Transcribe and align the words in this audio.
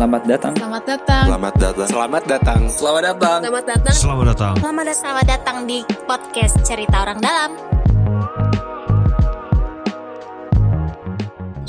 Selamat 0.00 0.24
datang. 0.24 0.54
Selamat 0.56 0.84
datang. 0.88 1.24
Selamat 1.28 1.52
datang. 1.60 1.76
Selamat 1.84 2.22
datang. 2.24 2.60
Selamat 2.72 3.02
datang. 3.04 3.38
Selamat 3.44 3.64
datang. 3.68 3.92
Selamat 3.92 4.24
datang. 4.32 4.54
Selamat 4.56 4.84
datang, 4.88 4.96
selamat 4.96 5.26
datang 5.28 5.56
di 5.68 5.78
podcast 6.08 6.54
Cerita 6.64 7.04
Orang 7.04 7.20
Dalam. 7.20 7.50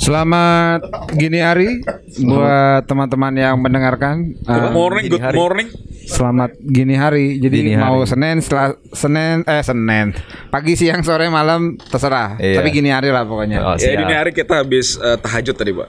Selamat 0.00 0.80
gini 1.12 1.44
hari 1.44 1.84
buat 2.24 2.88
teman-teman 2.88 3.36
yang 3.36 3.60
mendengarkan. 3.60 4.32
Good 4.40 4.48
Uh, 4.48 4.72
morning, 4.72 5.12
good 5.12 5.36
morning. 5.36 5.68
Selamat 6.02 6.58
gini 6.58 6.92
hari. 6.92 7.38
Jadi 7.38 7.62
Gini 7.62 7.72
hari. 7.72 7.82
mau 7.84 8.02
Senin, 8.02 8.38
setelah 8.38 8.74
Senin, 8.88 9.44
eh 9.44 9.60
Senin, 9.60 10.10
pagi, 10.48 10.74
siang, 10.74 11.00
sore, 11.00 11.26
malam 11.26 11.78
terserah. 11.78 12.34
Iya. 12.36 12.58
Tapi 12.58 12.68
gini 12.70 12.88
hari 12.88 13.08
lah 13.08 13.22
pokoknya. 13.22 13.58
Oh, 13.60 13.74
Ya 13.74 13.94
dini 13.94 14.10
hari 14.10 14.30
kita 14.30 14.60
habis 14.60 14.96
eh, 14.96 15.14
tahajud 15.16 15.54
tadi, 15.54 15.70
Pak. 15.70 15.88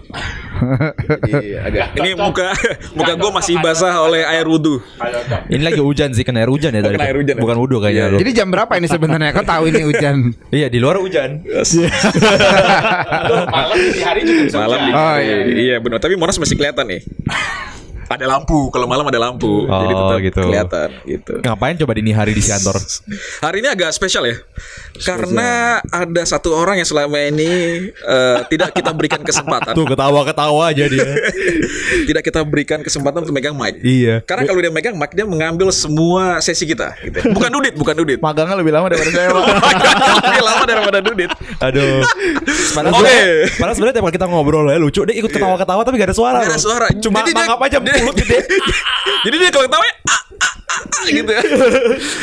Jadi 1.24 1.48
agak 1.58 1.86
ini 1.98 2.10
muka 2.14 2.54
muka 2.94 3.14
gue 3.14 3.32
masih 3.34 3.56
basah 3.60 4.00
oleh 4.00 4.22
air 4.22 4.46
wudhu. 4.46 4.80
Ini 5.48 5.62
lagi 5.62 5.82
hujan 5.82 6.12
sih, 6.12 6.22
kena 6.22 6.42
air 6.42 6.50
hujan 6.50 6.72
ya 6.72 6.82
tadi. 6.82 6.94
kena 6.94 7.08
air 7.10 7.18
hujan 7.18 7.36
ya? 7.36 7.42
Bukan 7.42 7.58
wudhu 7.58 7.78
kayaknya 7.80 8.14
lu. 8.14 8.18
Jadi 8.22 8.32
jam 8.34 8.48
berapa 8.48 8.74
ini 8.76 8.88
sebenarnya? 8.88 9.32
Kau 9.32 9.44
tahu 9.44 9.64
ini 9.68 9.82
hujan? 9.84 10.16
Iya, 10.54 10.70
di 10.70 10.78
luar 10.78 11.02
hujan. 11.02 11.42
Malam 14.54 14.78
dini 14.80 14.94
Oh, 14.94 15.02
hari. 15.02 15.26
iya, 15.26 15.38
Iya 15.74 15.76
benar, 15.82 15.98
tapi 15.98 16.14
Monas 16.14 16.38
masih 16.38 16.54
kelihatan 16.54 16.86
nih. 16.86 17.02
Ada 18.10 18.26
lampu, 18.28 18.70
kalau 18.72 18.86
malam 18.90 19.06
ada 19.08 19.20
lampu. 19.20 19.68
Oh, 19.68 19.82
Jadi 19.84 19.94
tetap 19.94 20.20
gitu. 20.20 20.42
kelihatan 20.48 20.90
gitu. 21.08 21.34
Ngapain 21.44 21.76
coba 21.80 21.92
dini 21.96 22.12
hari 22.12 22.32
di 22.36 22.44
kantor? 22.44 22.76
Hari 23.46 23.58
ini 23.60 23.70
agak 23.70 23.92
spesial 23.92 24.24
ya. 24.28 24.36
Karena 25.04 25.80
ada 25.90 26.22
satu 26.24 26.56
orang 26.56 26.80
yang 26.80 26.88
selama 26.88 27.18
ini 27.20 27.52
eh, 27.92 28.40
tidak 28.48 28.76
kita 28.76 28.92
berikan 28.96 29.22
kesempatan. 29.22 29.74
Tuh 29.76 29.86
ketawa-ketawa 29.88 30.72
aja 30.72 30.86
dia. 30.88 31.10
tidak 32.10 32.24
kita 32.24 32.40
berikan 32.46 32.80
kesempatan 32.82 33.26
untuk 33.26 33.36
megang 33.36 33.56
mic. 33.58 33.80
Iya. 33.82 34.24
Karena 34.24 34.44
kalau 34.48 34.60
dia 34.62 34.72
megang 34.72 34.96
mic 34.96 35.12
dia 35.12 35.26
mengambil 35.28 35.70
semua 35.74 36.40
sesi 36.40 36.64
kita 36.64 36.96
gitu. 37.04 37.20
Bukan 37.34 37.50
Dudit, 37.52 37.74
bukan 37.76 37.96
Dudit. 37.98 38.20
Magangnya 38.26 38.56
lebih 38.58 38.74
lama 38.74 38.88
daripada 38.92 39.12
saya. 39.12 39.30
Lebih 39.34 40.44
lama 40.44 40.64
daripada 40.64 40.98
Dudit. 41.04 41.30
Aduh. 41.60 42.02
Padahal 42.74 42.94
Oke. 42.94 43.06
sebenarnya- 43.06 43.54
Padahal 43.54 43.76
sebenarnya 43.78 43.96
tiap 43.96 44.08
kita 44.12 44.26
ngobrol 44.26 44.66
ya 44.68 44.78
lucu, 44.78 45.02
dia 45.06 45.16
ikut 45.16 45.30
ketawa-ketawa 45.30 45.82
tapi 45.82 45.96
gak 45.96 46.10
ada 46.10 46.18
suara. 46.18 46.40
Gak 46.42 46.50
ada 46.50 46.60
suara. 46.60 46.88
Cuma 46.98 47.22
dia- 47.22 47.38
mangap 47.38 47.60
aja 47.62 47.78
mulut 47.78 48.16
gede. 48.18 48.38
Jadi 49.26 49.36
dia 49.38 49.50
kalau 49.50 49.66
ketawa 49.70 49.84
ah, 49.84 49.94
ah, 50.10 50.22
ah, 50.42 50.54
gitu 51.18 51.32
ya. 51.32 51.44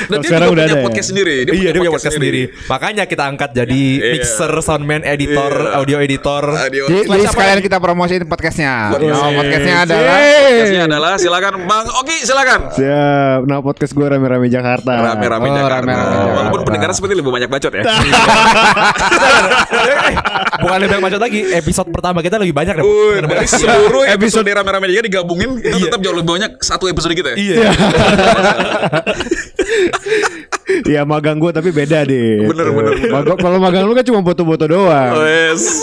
Dan 0.06 0.19
dia 0.19 0.28
sekarang 0.28 0.48
udah 0.48 0.56
punya 0.56 0.64
ada 0.66 0.77
ya? 0.77 0.84
podcast 0.84 1.08
sendiri. 1.11 1.34
iya 1.50 1.69
dia 1.70 1.80
punya 1.80 1.92
podcast 1.92 2.16
sendiri. 2.16 2.42
Makanya 2.67 3.05
kita 3.05 3.22
angkat 3.27 3.50
jadi 3.52 3.83
Iya. 3.91 4.12
mixer, 4.14 4.52
soundman, 4.61 5.02
editor, 5.02 5.52
Iya. 5.52 5.77
audio 5.77 5.97
editor. 5.98 6.44
Audio. 6.47 6.84
Jadi, 6.86 7.00
jadi 7.06 7.25
sekalian 7.27 7.61
kita 7.61 7.77
promosiin 7.77 8.25
podcastnya. 8.25 8.91
Podcast. 8.91 9.19
Oh, 9.19 9.30
podcastnya 9.33 9.77
adalah 9.80 10.19
Podcastnya 10.20 10.83
adalah 10.86 11.12
silakan 11.17 11.55
Bang 11.64 11.86
Oki 11.92 12.17
silakan. 12.20 12.61
Siap. 12.70 13.41
Nah 13.44 13.58
podcast 13.61 13.92
gue 13.92 14.06
rame-rame 14.06 14.47
Jakarta. 14.47 14.91
Rame-rame 14.91 15.47
Oh, 15.47 15.55
Jakarta. 15.55 15.77
rame-rame 15.80 16.14
Jakarta. 16.14 16.34
Walaupun 16.41 16.61
pendengar 16.64 16.91
seperti 16.92 17.14
lebih 17.14 17.30
banyak 17.30 17.48
bacot 17.48 17.72
ya. 17.72 17.83
Bukan 20.61 20.77
lebih 20.77 20.91
banyak 20.92 21.02
macet 21.02 21.20
lagi. 21.20 21.41
Episode 21.50 21.89
pertama 21.91 22.19
kita 22.20 22.36
lebih 22.36 22.52
banyak 22.52 22.74
deh. 22.77 22.84
Dari 23.22 23.47
seluruh 23.47 24.05
episode 24.06 24.45
rame-rame 24.47 24.86
juga 24.89 25.02
digabungin 25.02 25.50
itu 25.58 25.77
tetap 25.80 26.00
jauh 26.00 26.12
lebih 26.12 26.30
banyak 26.30 26.50
satu 26.61 26.84
episode 26.86 27.14
kita 27.14 27.33
ya. 27.33 27.36
Iya. 27.39 27.70
Iya 30.87 31.03
magang 31.11 31.39
gue 31.43 31.51
tapi 31.51 31.70
beda 31.75 32.06
deh. 32.06 32.47
Bener, 32.47 32.69
bener, 32.70 32.92
Kalau 33.39 33.59
magang 33.59 33.84
lu 33.87 33.92
kan 33.95 34.07
cuma 34.07 34.23
foto-foto 34.23 34.65
doang. 34.70 35.15
Wes. 35.19 35.83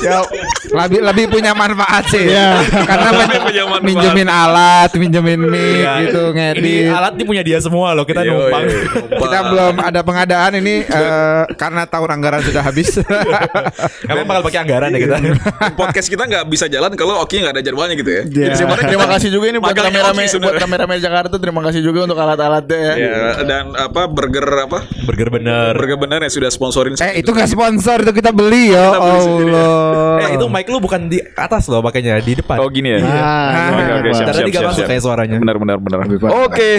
ya, 0.00 0.22
lebih 0.70 1.00
lebih 1.02 1.24
punya 1.28 1.52
manfaat 1.52 2.04
sih. 2.06 2.24
Iya. 2.26 2.62
Karena 2.62 3.08
Lebih 3.10 3.26
men- 3.28 3.44
punya 3.44 3.62
manfaat. 3.64 3.84
minjemin 3.84 4.28
alat, 4.28 4.90
minjemin 4.94 5.40
mic 5.42 5.60
Iya. 5.76 5.92
gitu 6.04 6.22
Ini 6.22 6.36
ngedit. 6.54 6.86
alat 6.90 7.12
ini 7.12 7.24
punya 7.24 7.42
dia 7.42 7.58
semua 7.58 7.92
loh. 7.92 8.04
Kita 8.04 8.20
Iya, 8.20 8.30
numpang. 8.30 8.62
iya, 8.62 8.78
numpang. 8.86 9.20
Kita 9.20 9.38
belum 9.44 9.74
ada 9.78 10.00
pengadaan 10.00 10.52
ini 10.56 10.74
eh, 10.82 11.42
karena 11.54 11.82
tahun 11.84 12.08
anggaran 12.12 12.40
sudah 12.40 12.62
habis. 12.62 12.88
Emang 14.10 14.24
bakal 14.24 14.42
pakai 14.44 14.60
anggaran 14.60 14.88
ya 14.90 14.98
kita. 15.00 15.16
podcast 15.72 16.06
kita 16.06 16.22
nggak 16.24 16.44
bisa 16.46 16.66
jalan 16.66 16.92
kalau 16.94 17.20
Oki 17.20 17.40
nggak 17.40 17.54
ada 17.54 17.62
jadwalnya 17.62 17.94
gitu 17.94 18.10
ya. 18.10 18.22
Jadi 18.24 18.54
sebenarnya 18.56 18.88
Terima 18.90 19.06
kasih 19.08 19.28
juga 19.30 19.46
ini 19.46 19.58
buat 19.58 19.70
kameramen 19.72 20.24
buat 20.40 20.56
kameramen 20.56 20.98
Jakarta 20.98 21.34
terima 21.36 21.60
kasih 21.62 21.80
juga 21.80 22.04
untuk 22.04 22.18
alat-alatnya 22.18 22.78
ya. 22.78 22.94
Ya, 22.96 23.20
dan 23.42 23.64
apa 23.72 24.06
burger 24.06 24.42
apa? 24.60 24.82
Burger 25.04 25.28
bener. 25.30 25.72
Burger 25.74 25.98
benar 25.98 26.18
yang 26.20 26.32
sudah 26.32 26.48
sponsorin. 26.48 26.94
eh 26.96 27.18
itu 27.18 27.30
gak 27.30 27.46
sponsor 27.46 28.02
itu 28.02 28.12
kita 28.12 28.30
beli 28.30 28.70
ya 28.70 28.86
Kita 28.88 28.98
beli 29.00 29.20
sendiri. 29.20 29.52
Allah. 29.52 30.18
Eh 30.20 30.30
itu 30.34 30.46
mic 30.60 30.68
lu 30.68 30.76
bukan 30.78 31.08
di 31.08 31.16
atas 31.34 31.64
loh 31.66 31.80
makanya 31.80 32.20
di 32.20 32.36
depan. 32.36 32.60
Oh 32.60 32.68
gini 32.68 32.92
ya. 32.92 32.98
Nah, 33.00 33.72
Oke 33.72 33.80
oke 33.80 34.04
Pak. 34.04 34.12
siap 34.12 34.26
Karena 34.28 34.36
siap 34.36 34.44
dia 34.44 34.44
nggak 34.44 34.52
siap. 34.52 34.68
masuk 34.68 34.76
siap. 34.76 34.88
kayak 34.88 35.02
suaranya. 35.02 35.36
Benar 35.38 35.56
benar 35.56 35.76
benar. 35.78 35.98
Pak. 36.04 36.30
Oke. 36.44 36.70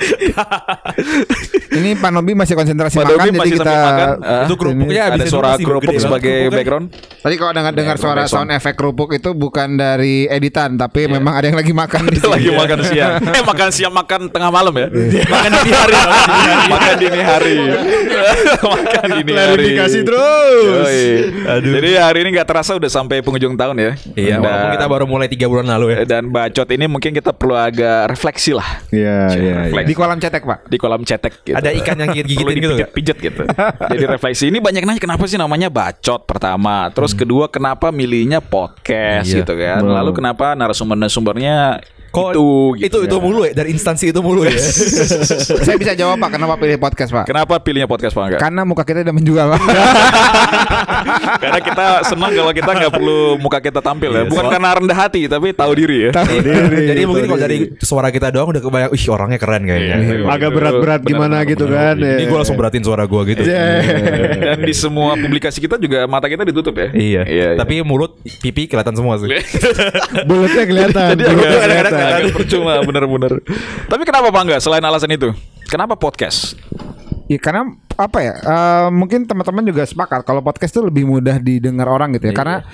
Ini 1.70 1.90
Pak 1.94 2.10
Nobi 2.10 2.32
masih 2.32 2.54
konsentrasi 2.54 2.96
Pak 2.96 3.04
makan 3.06 3.18
jadi 3.20 3.30
masih 3.36 3.52
kita 3.54 3.72
makan. 3.72 4.08
Ah, 4.20 4.44
Itu 4.44 4.54
kerupuknya 4.56 5.02
ada 5.08 5.24
suara 5.24 5.50
kerupuk 5.56 5.94
sebagai 5.94 6.30
kerupuknya. 6.40 6.56
background. 6.56 6.86
Tadi 7.20 7.34
kalau 7.36 7.52
dengar 7.52 7.72
dengar 7.72 7.88
Ya, 7.90 8.00
suara 8.00 8.22
sound 8.24 8.50
efek 8.50 8.74
kerupuk 8.74 9.10
itu 9.12 9.30
bukan 9.32 9.74
dari 9.74 10.24
editan 10.26 10.74
tapi 10.74 11.04
memang 11.04 11.34
ada 11.34 11.44
yang 11.44 11.54
lagi 11.54 11.72
makan 11.72 12.06
di 12.06 12.18
sini. 12.22 12.30
lagi 12.30 12.50
makan 12.50 12.78
siang. 12.82 13.12
Eh 13.30 13.44
makan 13.44 13.68
siang 13.70 13.92
makan 13.92 14.20
tengah 14.28 14.50
malam 14.50 14.72
ya. 14.72 14.86
makan 15.26 15.50
dini 15.54 15.70
hari. 15.72 15.94
makan 16.66 16.94
dini 16.96 17.20
hari. 17.20 17.56
makan 18.62 19.04
dini 19.12 19.32
hari. 19.32 19.64
Klarifikasi 19.66 19.98
terus. 20.02 20.59
Yoi. 20.60 21.02
Jadi 21.60 21.90
hari 21.96 22.18
ini 22.22 22.28
nggak 22.34 22.46
terasa 22.46 22.72
udah 22.74 22.86
sampai 22.86 23.20
penghujung 23.20 23.54
tahun 23.54 23.76
ya. 23.76 23.92
Iya, 24.12 24.36
Dan- 24.36 24.42
walaupun 24.42 24.68
kita 24.72 24.86
baru 24.86 25.04
mulai 25.04 25.26
tiga 25.26 25.46
bulan 25.46 25.66
lalu 25.66 25.86
ya. 25.92 25.98
dan 26.04 26.28
bacot 26.28 26.68
ini 26.68 26.84
mungkin 26.84 27.10
kita 27.10 27.30
perlu 27.30 27.54
agak 27.54 28.08
refleksi 28.08 28.52
lah 28.52 28.82
Iya 28.88 29.18
iya. 29.32 29.56
iya. 29.68 29.82
Di 29.82 29.94
kolam 29.94 30.16
cetek, 30.16 30.42
Pak. 30.42 30.58
di 30.66 30.76
kolam 30.76 31.02
cetek 31.02 31.34
gitu. 31.42 31.54
Ada 31.54 31.70
ikan 31.74 31.96
yang 31.96 32.10
gigit-gigitin 32.10 32.46
Perlu 32.46 32.60
gitu 32.60 32.74
nggak? 32.76 32.90
dipijet 32.90 33.16
gitu. 33.18 33.42
Jadi 33.92 34.04
refleksi 34.06 34.44
ini 34.46 34.58
banyak 34.58 34.82
nanya 34.82 35.00
kenapa 35.00 35.24
sih 35.24 35.36
namanya 35.36 35.68
bacot 35.68 36.22
pertama, 36.24 36.88
terus 36.90 37.12
kedua 37.12 37.46
kenapa 37.46 37.88
milihnya 37.90 38.38
podcast 38.38 39.26
Iya. 39.26 39.42
gitu 39.42 39.52
kan. 39.54 39.80
Lalu 39.80 40.10
kenapa 40.12 40.52
narasumber-narasumbernya 40.54 41.80
Kok 42.10 42.34
itu 42.34 42.46
itu 42.82 42.86
gitu 42.90 42.98
itu 43.06 43.16
kan. 43.16 43.22
mulu 43.22 43.40
ya 43.46 43.52
dari 43.54 43.70
instansi 43.70 44.10
itu 44.10 44.18
mulu 44.18 44.42
ya. 44.42 44.50
Saya 45.66 45.76
bisa 45.78 45.94
jawab 45.94 46.18
Pak 46.18 46.30
kenapa 46.34 46.54
pilih 46.58 46.76
podcast, 46.82 47.10
Pak. 47.14 47.24
Kenapa 47.30 47.54
pilihnya 47.62 47.86
podcast 47.86 48.14
Pak 48.18 48.24
enggak? 48.26 48.40
Karena 48.42 48.62
muka 48.66 48.82
kita 48.82 49.06
udah 49.06 49.14
menjual. 49.14 49.46
Pak. 49.54 49.60
Karena 51.42 51.60
kita 51.62 51.86
senang 52.04 52.30
kalau 52.34 52.52
kita 52.52 52.70
nggak 52.70 52.92
perlu 52.92 53.18
muka 53.38 53.58
kita 53.62 53.80
tampil 53.80 54.10
ya. 54.10 54.22
Bukan 54.26 54.44
karena 54.50 54.68
rendah 54.76 54.98
hati 54.98 55.30
tapi 55.30 55.54
tahu 55.54 55.72
diri 55.78 56.10
ya. 56.10 56.10
Jadi 56.90 57.00
mungkin 57.06 57.24
kalau 57.30 57.40
dari 57.40 57.58
suara 57.80 58.10
kita 58.10 58.28
doang 58.34 58.50
udah 58.52 58.62
kebayang, 58.62 58.90
ih 58.92 59.04
orangnya 59.08 59.38
keren 59.38 59.62
kayaknya. 59.64 59.96
Agak 60.26 60.50
berat-berat 60.52 61.00
gimana 61.06 61.46
gitu 61.46 61.64
kan. 61.70 61.94
Ini 61.96 62.24
gue 62.26 62.38
langsung 62.38 62.58
beratin 62.58 62.82
suara 62.82 63.06
gue 63.06 63.22
gitu. 63.32 63.42
Dan 64.50 64.58
di 64.66 64.74
semua 64.74 65.14
publikasi 65.14 65.62
kita 65.62 65.78
juga 65.78 66.04
mata 66.10 66.26
kita 66.26 66.42
ditutup 66.42 66.74
ya. 66.74 66.88
Iya. 66.92 67.22
Iya. 67.24 67.48
Tapi 67.56 67.86
mulut, 67.86 68.18
pipi 68.42 68.66
kelihatan 68.66 68.98
semua 68.98 69.16
sih. 69.22 69.30
Bulutnya 70.28 70.64
kelihatan. 70.66 71.14
Jadi 71.14 71.22
agak, 71.24 71.60
kelihatan. 71.64 71.99
Agak, 72.00 72.16
agak 72.20 72.34
percuma 72.34 72.72
bener-bener. 72.80 73.32
Tapi 73.86 74.02
kenapa 74.02 74.28
Pak 74.28 74.42
enggak 74.42 74.60
selain 74.60 74.82
alasan 74.82 75.12
itu? 75.12 75.28
Kenapa 75.66 75.94
podcast? 75.94 76.56
Ya 77.30 77.38
karena 77.38 77.62
apa 77.94 78.18
ya? 78.20 78.34
eh, 78.34 78.88
mungkin 78.90 79.22
teman-teman 79.22 79.62
juga 79.62 79.86
sepakat 79.86 80.24
kalau 80.24 80.40
podcast 80.40 80.72
itu 80.72 80.82
lebih 80.82 81.04
mudah 81.04 81.38
didengar 81.38 81.86
orang 81.86 82.16
gitu 82.16 82.26
ya. 82.26 82.34
Karena 82.34 82.66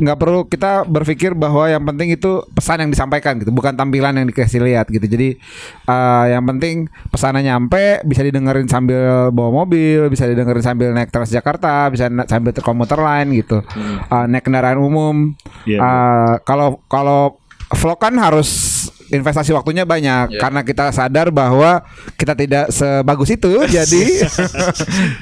nggak 0.00 0.16
perlu 0.16 0.48
kita 0.48 0.88
berpikir 0.88 1.36
bahwa 1.36 1.68
yang 1.68 1.84
penting 1.84 2.16
itu 2.16 2.40
pesan 2.56 2.80
yang 2.80 2.88
disampaikan 2.88 3.36
gitu, 3.36 3.52
bukan 3.52 3.76
tampilan 3.76 4.16
yang 4.16 4.24
dikasih 4.24 4.64
lihat 4.64 4.88
gitu. 4.88 5.04
Jadi 5.04 5.36
eh, 5.84 6.24
yang 6.32 6.48
penting 6.48 6.88
pesannya 7.12 7.44
nyampe, 7.44 8.00
bisa 8.02 8.24
didengerin 8.24 8.64
sambil 8.64 9.28
bawa 9.28 9.52
mobil, 9.60 10.08
bisa 10.08 10.24
didengerin 10.24 10.64
sambil 10.64 10.96
naik 10.96 11.12
Transjakarta, 11.12 11.92
bisa 11.92 12.08
na- 12.08 12.24
sambil 12.24 12.56
ke 12.56 12.64
komuter 12.64 12.96
lain 12.96 13.36
gitu, 13.36 13.60
Eh, 14.08 14.24
naik 14.24 14.48
kendaraan 14.48 14.80
umum. 14.80 15.36
Iya. 15.68 15.76
Eh, 15.76 16.34
Kalau 16.48 16.80
kalau 16.88 17.36
vlog 17.70 17.98
kan 18.02 18.14
harus 18.18 18.50
investasi 19.10 19.50
waktunya 19.50 19.82
banyak 19.82 20.38
karena 20.38 20.62
kita 20.62 20.94
sadar 20.94 21.34
bahwa 21.34 21.82
kita 22.14 22.38
tidak 22.38 22.70
sebagus 22.70 23.30
itu 23.34 23.50
jadi 23.76 24.04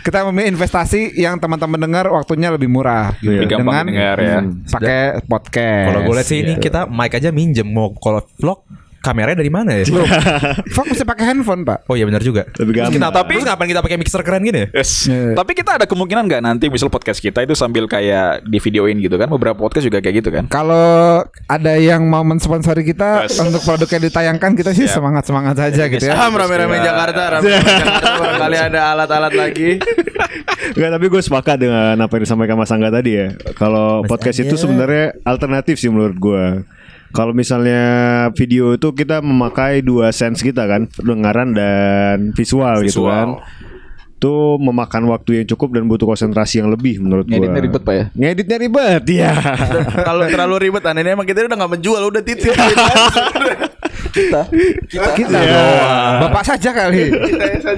kita 0.04 0.28
memilih 0.28 0.56
investasi 0.56 1.16
yang 1.16 1.40
teman-teman 1.40 1.80
dengar 1.80 2.04
waktunya 2.12 2.52
lebih 2.52 2.68
murah 2.68 3.16
gitu. 3.24 3.44
Lebih 3.44 3.48
gampang 3.48 3.88
dengan 3.88 3.88
dengar 3.88 4.16
ya. 4.20 4.38
pakai 4.68 5.02
podcast. 5.24 5.86
Kalau 5.88 6.00
gue 6.04 6.14
lihat 6.14 6.28
sih 6.28 6.38
ini 6.44 6.54
kita 6.60 6.80
mic 6.88 7.12
aja 7.16 7.32
minjem 7.32 7.68
mau 7.68 7.92
kalau 7.96 8.20
vlog 8.36 8.60
kameranya 9.08 9.40
dari 9.40 9.48
mana 9.48 9.70
ya? 9.80 9.88
Fuck 10.76 10.92
mesti 10.92 11.04
pakai 11.08 11.32
handphone 11.32 11.64
pak. 11.64 11.88
Oh 11.88 11.96
iya 11.96 12.04
benar 12.04 12.20
juga. 12.20 12.44
Lebih 12.60 12.72
gampang. 12.76 12.94
kita, 13.00 13.08
tapi 13.08 13.32
terus 13.40 13.48
ngapain 13.48 13.68
kita 13.72 13.80
pakai 13.80 13.96
mixer 13.96 14.20
keren 14.20 14.44
gini 14.44 14.68
ya? 14.68 14.84
Yes. 14.84 15.08
Tapi 15.08 15.52
kita 15.56 15.80
ada 15.80 15.86
kemungkinan 15.88 16.28
nggak 16.28 16.42
nanti 16.44 16.68
misal 16.68 16.92
podcast 16.92 17.24
kita 17.24 17.40
itu 17.40 17.56
sambil 17.56 17.88
kayak 17.88 18.44
di 18.44 18.60
videoin 18.60 19.00
gitu 19.00 19.16
kan? 19.16 19.32
Beberapa 19.32 19.56
podcast 19.56 19.88
juga 19.88 20.04
kayak 20.04 20.20
gitu 20.20 20.28
kan? 20.28 20.44
Kalau 20.52 21.24
ada 21.48 21.72
yang 21.80 22.04
mau 22.04 22.20
mensponsori 22.20 22.84
kita 22.84 23.24
untuk 23.40 23.64
produk 23.64 23.88
yang 23.88 24.02
ditayangkan 24.12 24.52
kita 24.52 24.70
sih 24.76 24.84
semangat 24.84 25.24
semangat 25.24 25.56
saja 25.56 25.88
gitu 25.88 26.04
ya. 26.04 26.12
Sam 26.12 26.36
rame-rame 26.36 26.76
Jakarta, 26.84 27.22
rame-rame 27.40 27.72
Jakarta 27.72 28.08
barangkali 28.20 28.56
ada 28.60 28.80
alat-alat 28.92 29.32
lagi. 29.32 29.70
Enggak, 30.76 30.90
tapi 30.98 31.06
gue 31.08 31.22
sepakat 31.22 31.56
dengan 31.56 31.96
apa 31.96 32.12
yang 32.18 32.22
disampaikan 32.28 32.56
Mas 32.58 32.72
Angga 32.74 32.90
tadi 32.92 33.16
ya. 33.16 33.32
Kalau 33.56 34.04
podcast 34.04 34.38
itu 34.42 34.54
sebenarnya 34.58 35.16
alternatif 35.24 35.80
sih 35.80 35.88
menurut 35.88 36.16
gue. 36.18 36.44
Kalau 37.12 37.32
misalnya 37.32 37.82
video 38.36 38.76
itu 38.76 38.92
kita 38.92 39.24
memakai 39.24 39.80
dua 39.80 40.12
sense 40.12 40.44
kita 40.44 40.68
kan, 40.68 40.86
pendengaran 40.92 41.56
dan 41.56 42.36
visual, 42.36 42.84
gitu 42.84 43.04
Visual. 43.04 43.08
kan. 43.08 43.28
Itu 44.18 44.58
memakan 44.58 45.14
waktu 45.14 45.42
yang 45.42 45.46
cukup 45.54 45.78
dan 45.78 45.86
butuh 45.86 46.10
konsentrasi 46.10 46.58
yang 46.58 46.68
lebih 46.74 46.98
menurut 46.98 47.24
gue. 47.30 47.38
Ngeditnya 47.38 47.62
ribet, 47.62 47.82
Pak, 47.86 47.94
ya? 47.94 48.04
Ngeditnya 48.18 48.56
ribet, 48.58 49.02
ya. 49.06 49.32
Kalau 50.10 50.26
terlalu 50.26 50.68
ribet 50.68 50.82
anehnya 50.84 51.14
emang 51.14 51.22
kita 51.22 51.46
udah 51.46 51.54
nggak 51.54 51.72
menjual, 51.78 52.02
udah 52.10 52.22
titip. 52.26 52.52
Kita. 54.08 54.40
Kita. 54.50 55.08
Kita 55.14 55.40
Bapak 56.26 56.42
saja 56.42 56.70
kali. 56.74 57.12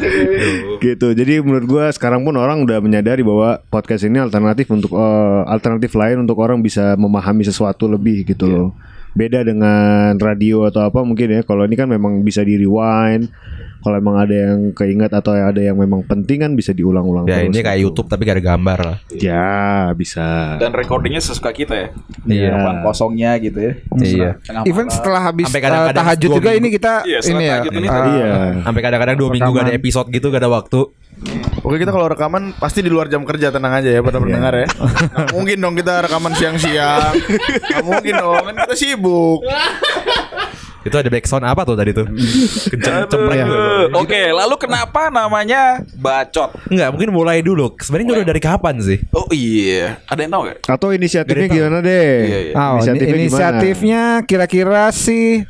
gitu. 0.85 1.09
Jadi 1.13 1.35
menurut 1.43 1.67
gua 1.67 1.85
sekarang 1.93 2.23
pun 2.23 2.35
orang 2.39 2.63
udah 2.65 2.79
menyadari 2.81 3.21
bahwa 3.21 3.61
podcast 3.69 4.07
ini 4.07 4.23
alternatif 4.23 4.71
untuk 4.71 4.95
eh, 4.95 5.41
alternatif 5.51 5.93
lain 5.93 6.25
untuk 6.25 6.39
orang 6.41 6.63
bisa 6.63 6.95
memahami 6.97 7.45
sesuatu 7.45 7.91
lebih 7.91 8.25
gitu 8.25 8.47
loh. 8.47 8.69
Beda 9.11 9.43
dengan 9.43 10.15
radio 10.17 10.71
atau 10.71 10.87
apa 10.87 11.03
mungkin 11.03 11.29
ya. 11.29 11.41
Kalau 11.43 11.67
ini 11.67 11.75
kan 11.75 11.91
memang 11.91 12.23
bisa 12.23 12.47
di 12.47 12.55
rewind. 12.57 13.31
Kalau 13.81 13.97
emang 13.97 14.21
ada 14.21 14.37
yang 14.37 14.77
keinget 14.77 15.09
atau 15.09 15.33
ada 15.33 15.57
yang 15.57 15.73
memang 15.73 16.05
penting 16.05 16.45
kan 16.45 16.53
bisa 16.53 16.77
diulang-ulang 16.77 17.25
Ya 17.25 17.41
terus 17.41 17.49
ini 17.49 17.65
kayak 17.65 17.81
gitu. 17.81 17.87
YouTube 17.89 18.09
tapi 18.13 18.29
gak 18.29 18.37
ada 18.37 18.45
gambar 18.53 18.79
lah. 18.85 18.97
Ya, 19.17 19.89
bisa. 19.97 20.61
Dan 20.61 20.77
recordingnya 20.77 21.25
sesuka 21.25 21.49
kita 21.49 21.73
ya. 21.73 21.89
Iya. 22.29 22.85
Kosongnya 22.85 23.41
gitu 23.41 23.57
ya. 23.57 23.73
Iya. 23.97 24.31
Tengah 24.45 24.69
Even 24.69 24.93
setelah 24.93 25.33
habis 25.33 25.49
Sampai 25.49 25.65
uh, 25.65 25.65
kadang-kadang 25.65 26.05
tahajud 26.05 26.29
dua 26.29 26.37
juga 26.37 26.51
minggu. 26.53 26.61
ini 26.61 26.69
kita 26.77 26.93
Iya, 27.09 27.19
ini 27.25 27.41
ya. 27.41 27.51
tahajud 27.57 27.73
ini 27.73 27.89
uh, 27.89 27.93
tadi. 27.97 28.11
Iya. 28.13 28.33
Sampai 28.69 28.81
kadang-kadang 28.85 29.17
dua 29.17 29.29
minggu 29.33 29.51
gak 29.57 29.65
ada 29.65 29.75
episode 29.81 30.09
gitu 30.13 30.27
gak 30.29 30.43
ada 30.45 30.51
waktu. 30.53 30.81
Oke 31.61 31.77
kita 31.77 31.93
kalau 31.93 32.09
rekaman 32.09 32.57
pasti 32.57 32.81
di 32.81 32.89
luar 32.89 33.07
jam 33.13 33.23
kerja 33.29 33.53
tenang 33.53 33.77
aja 33.77 33.93
ya 33.93 34.01
pada 34.01 34.17
pendengar 34.17 34.57
ya. 34.57 34.69
Nggak 34.69 35.29
mungkin 35.37 35.57
dong 35.61 35.75
kita 35.77 36.09
rekaman 36.09 36.33
siang-siang. 36.33 37.13
Nggak 37.69 37.85
mungkin 37.85 38.13
dong 38.17 38.43
kan 38.49 38.55
kita 38.65 38.75
sibuk. 38.77 39.45
Itu 40.81 40.97
ada 40.97 41.13
backsound 41.13 41.45
apa 41.45 41.69
tuh 41.69 41.77
tadi 41.77 41.93
tuh? 41.93 42.09
Kenceng 42.73 43.05
cempreng 43.13 43.45
gitu. 43.45 43.57
Oke, 44.01 44.33
lalu 44.33 44.57
kenapa 44.57 45.13
namanya 45.13 45.85
bacot? 45.93 46.57
Enggak, 46.73 46.89
mungkin 46.97 47.11
mulai 47.13 47.45
dulu. 47.45 47.77
Sebenarnya 47.77 48.25
udah 48.25 48.29
dari 48.33 48.41
kapan 48.41 48.81
sih? 48.81 48.97
Oh 49.13 49.29
iya, 49.29 50.01
ada 50.09 50.25
yang 50.25 50.33
tahu 50.33 50.43
gak? 50.49 50.59
Atau 50.65 50.89
inisiatifnya 50.97 51.49
gimana 51.53 51.79
deh? 51.85 52.17
Iya, 52.25 52.39
iya. 52.49 52.53
Oh, 52.57 52.81
ini 52.81 52.97
Inisiatifnya 52.97 53.05
gimana? 53.05 53.21
inisiatifnya 53.21 54.03
kira-kira 54.25 54.85
sih 54.89 55.45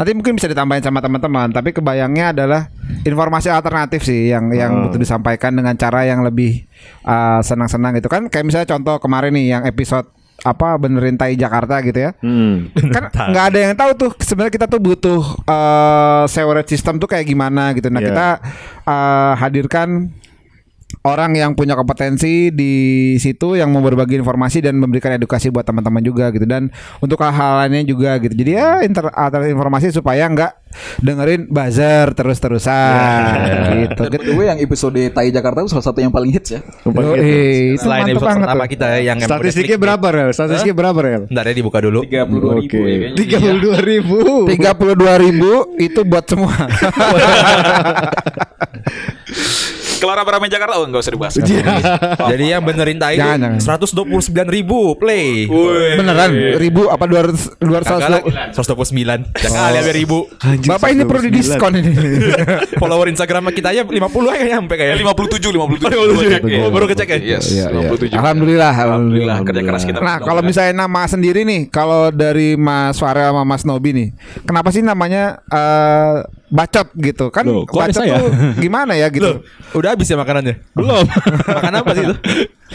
nanti 0.00 0.16
mungkin 0.16 0.32
bisa 0.32 0.48
ditambahin 0.48 0.80
sama 0.80 0.98
teman-teman, 0.98 1.52
tapi 1.52 1.70
kebayangnya 1.70 2.32
adalah 2.32 2.72
informasi 3.04 3.52
alternatif 3.52 4.00
sih 4.00 4.32
yang 4.32 4.48
yang 4.48 4.72
Oh. 4.72 4.80
butuh 4.88 4.96
disampaikan 4.96 5.52
dengan 5.52 5.76
cara 5.76 6.08
yang 6.08 6.24
lebih 6.24 6.64
uh, 7.04 7.44
senang-senang 7.44 7.92
gitu 7.94 8.08
kan. 8.08 8.24
Kayak 8.26 8.48
misalnya 8.48 8.68
contoh 8.70 8.96
kemarin 8.96 9.36
nih 9.36 9.46
yang 9.50 9.62
episode 9.62 10.08
apa 10.40 10.72
benerin 10.80 11.20
tai 11.20 11.36
Jakarta 11.36 11.84
gitu 11.84 12.00
ya. 12.00 12.16
Hmm. 12.24 12.72
kan 12.72 13.12
nggak 13.30 13.44
ada 13.52 13.58
yang 13.60 13.74
tahu 13.76 13.90
tuh 13.92 14.10
sebenarnya 14.16 14.56
kita 14.56 14.66
tuh 14.66 14.80
butuh 14.80 15.20
uh, 15.44 16.24
sewerage 16.24 16.72
system 16.72 16.96
tuh 16.96 17.04
kayak 17.04 17.28
gimana 17.28 17.76
gitu. 17.76 17.92
Nah 17.92 18.00
Iya. 18.00 18.08
kita 18.08 18.26
uh, 18.88 19.32
hadirkan 19.36 20.08
orang 21.00 21.32
yang 21.32 21.56
punya 21.56 21.72
kompetensi 21.72 22.52
di 22.52 22.74
situ 23.16 23.56
yang 23.56 23.72
mau 23.72 23.80
berbagi 23.80 24.20
informasi 24.20 24.60
dan 24.60 24.76
memberikan 24.76 25.16
edukasi 25.16 25.48
buat 25.48 25.64
teman-teman 25.64 26.04
juga 26.04 26.28
gitu 26.28 26.44
dan 26.44 26.68
untuk 27.00 27.16
hal-hal 27.24 27.64
lainnya 27.64 27.88
juga 27.88 28.20
gitu. 28.20 28.36
Jadi 28.36 28.50
ya 28.52 28.84
inter 28.84 29.08
informasi 29.48 29.96
supaya 29.96 30.28
nggak 30.28 30.52
dengerin 31.00 31.48
buzzer 31.48 32.12
terus-terusan 32.12 33.32
gitu. 33.88 34.02
Dan 34.12 34.20
the 34.22 34.34
way, 34.36 34.46
yang 34.52 34.60
episode 34.60 35.00
Tai 35.10 35.26
Jakarta 35.32 35.64
itu 35.64 35.70
salah 35.72 35.86
satu 35.88 35.98
yang 36.04 36.12
paling 36.12 36.30
hits 36.36 36.52
ya. 36.52 36.60
Yoi, 36.84 37.74
itu 37.74 37.82
Selain 37.82 38.04
episode 38.04 38.20
banget 38.28 38.46
pertama 38.46 38.64
tuh. 38.64 38.70
kita 38.76 38.86
yang 39.00 39.18
Statistiknya 39.18 39.78
berapa 39.80 40.06
Rel? 40.12 40.30
Statistiknya 40.36 40.76
berapa 40.76 40.98
Rel? 41.00 41.22
Ntar 41.32 41.44
ya 41.48 41.54
dibuka 41.56 41.78
dulu. 41.80 42.04
32 42.04 42.60
ribu 42.60 42.76
Oke. 42.76 42.80
ya. 42.84 43.10
Tiga 43.16 43.38
puluh 43.40 43.58
dua 43.58 43.78
ribu. 43.80 44.18
32 44.46 45.24
ribu 45.24 45.52
itu 45.80 46.00
buat 46.04 46.24
semua. 46.28 46.54
Kalau 50.00 50.12
rame-rame 50.16 50.48
Jakarta, 50.48 50.80
oh 50.80 50.88
nggak 50.88 51.02
usah 51.04 51.12
dibahas. 51.12 51.34
Jadi 52.32 52.44
yang 52.48 52.64
benerin 52.64 52.96
tai 52.96 53.20
Jangan, 53.20 53.60
itu 53.60 53.86
129 53.86 54.32
ribu 54.48 54.96
play. 54.96 55.44
Beneran 56.00 56.30
ribu 56.56 56.88
apa 56.88 57.04
200 57.04 57.60
Kagak 57.60 58.08
lah, 58.08 58.22
129 58.56 59.34
200 59.34 59.44
Jangan 59.44 59.60
kali 59.60 59.76
ada 59.80 59.92
ribu 59.92 60.18
Bapak 60.40 60.88
ini 60.94 61.02
perlu 61.04 61.20
di 61.28 61.30
diskon 61.34 61.72
ini. 61.76 61.92
Follower 62.80 63.06
Instagram 63.10 63.52
kita 63.52 63.74
aja 63.74 63.82
50 63.84 64.00
aja 64.32 64.44
nyampe 64.56 64.74
kayak 64.78 64.96
57, 65.00 65.52
57. 65.52 66.64
Oh, 66.64 66.70
baru 66.72 66.84
ngecek 66.88 67.08
ya? 67.08 67.18
Yes, 67.36 67.44
Iya, 67.52 67.66
iya. 67.70 67.88
57. 67.90 68.14
Alhamdulillah, 68.16 68.72
Alhamdulillah, 68.72 69.36
kerja 69.44 69.62
keras 69.62 69.82
kita. 69.84 69.98
Nah, 70.00 70.18
kalau 70.22 70.40
misalnya 70.40 70.86
nama 70.86 71.04
sendiri 71.04 71.44
nih, 71.44 71.68
kalau 71.68 72.08
dari 72.14 72.54
Mas 72.56 72.96
Farel 72.96 73.32
sama 73.34 73.42
Mas 73.44 73.62
Nobi 73.66 73.90
nih, 73.92 74.08
kenapa 74.46 74.70
sih 74.72 74.80
namanya 74.80 75.42
eh, 75.50 76.16
bacot 76.50 76.90
gitu? 76.94 77.30
Kan 77.30 77.46
Loh, 77.46 77.62
bacot 77.64 77.94
saya? 77.96 78.18
tuh 78.18 78.28
gimana 78.58 78.92
ya 78.92 79.06
gitu? 79.08 79.40
Udah 79.72 79.94
habis 79.94 80.04
ya 80.04 80.14
makanannya? 80.14 80.58
Belum. 80.72 81.06
Makan 81.56 81.72
apa 81.72 81.90
sih 81.94 82.02
itu? 82.02 82.14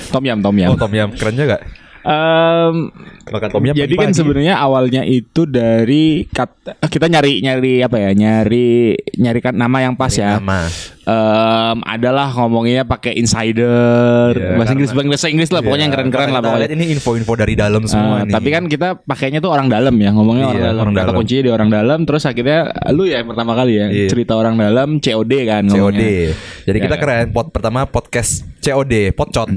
Tom 0.10 0.24
yam, 0.24 0.40
tom 0.40 0.56
yam. 0.56 0.72
Oh 0.72 0.78
tom 0.78 0.92
yum 0.92 1.12
Keren 1.12 1.36
juga 1.36 1.60
Em, 2.02 2.94
Makan 3.26 3.50
tom 3.50 3.64
yum 3.64 3.74
jadi 3.74 3.94
kan 3.94 4.14
sebenarnya 4.14 4.56
awalnya 4.56 5.02
itu 5.02 5.44
dari 5.44 6.24
kat- 6.26 6.78
kita 6.84 7.06
nyari 7.06 7.42
nyari 7.42 7.82
apa 7.82 7.98
ya 7.98 8.12
nyari 8.14 8.94
nyarikan 9.18 9.52
nama 9.52 9.82
yang 9.82 9.98
pas 9.98 10.14
ya. 10.14 10.38
Nama 10.38 10.70
Em, 11.06 11.78
adalah 11.82 12.34
ngomongnya 12.34 12.82
pakai 12.82 13.14
insider 13.14 14.34
Iya, 14.34 14.58
bahasa 14.58 14.74
Inggris 14.74 14.90
bahasa 14.90 15.28
Inggris 15.28 15.50
lah 15.50 15.62
pokoknya 15.62 15.86
yang 15.86 15.94
Iya, 15.94 16.02
keren-keren 16.02 16.30
lah 16.30 16.42
pokoknya. 16.42 16.68
ini 16.72 16.86
info-info 16.92 17.34
dari 17.36 17.54
dalam 17.54 17.86
semua 17.86 18.20
Eh, 18.20 18.26
nih 18.26 18.34
tapi 18.34 18.50
kan 18.50 18.64
kita 18.66 18.88
pakainya 19.00 19.38
tuh 19.38 19.48
orang 19.48 19.70
dalam 19.70 19.94
ya 19.94 20.10
ngomongnya 20.10 20.46
Iya, 20.46 20.50
orang 20.50 20.64
dalam 20.66 20.82
orang 20.82 20.94
kata 20.96 21.06
dalam. 21.06 21.16
kuncinya 21.16 21.44
di 21.44 21.52
orang 21.52 21.70
dalam 21.70 22.00
terus 22.04 22.24
akhirnya 22.24 22.60
lu 22.90 23.06
ya 23.06 23.22
yang 23.22 23.30
pertama 23.30 23.54
kali 23.54 23.74
ya 23.76 23.86
Iya. 23.88 24.10
cerita 24.10 24.34
orang 24.34 24.56
dalam 24.56 24.90
COD 24.98 25.34
kan 25.46 25.64
COD 25.64 25.78
ngomongnya. 25.78 26.34
Jadi 26.66 26.74
Ya 26.74 26.82
kita 26.82 26.96
kan? 26.96 27.02
keren 27.04 27.26
Pod, 27.30 27.48
Pertama 27.52 27.80
podcast 27.86 28.32
COD 28.60 28.94
Podcot 29.12 29.50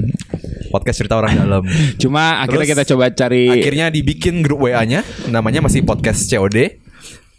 Podcast 0.69 0.97
cerita 0.97 1.17
orang 1.17 1.33
dalam 1.35 1.65
cuma 2.03 2.39
akhirnya 2.39 2.61
Terus, 2.63 2.73
kita 2.77 2.83
coba 2.87 3.05
cari 3.09 3.49
Akhirnya 3.49 3.89
dibikin 3.89 4.39
grup 4.39 4.69
WA-nya 4.69 5.01
Namanya 5.25 5.59
masih 5.59 5.81
podcast 5.81 6.29
COD 6.29 6.77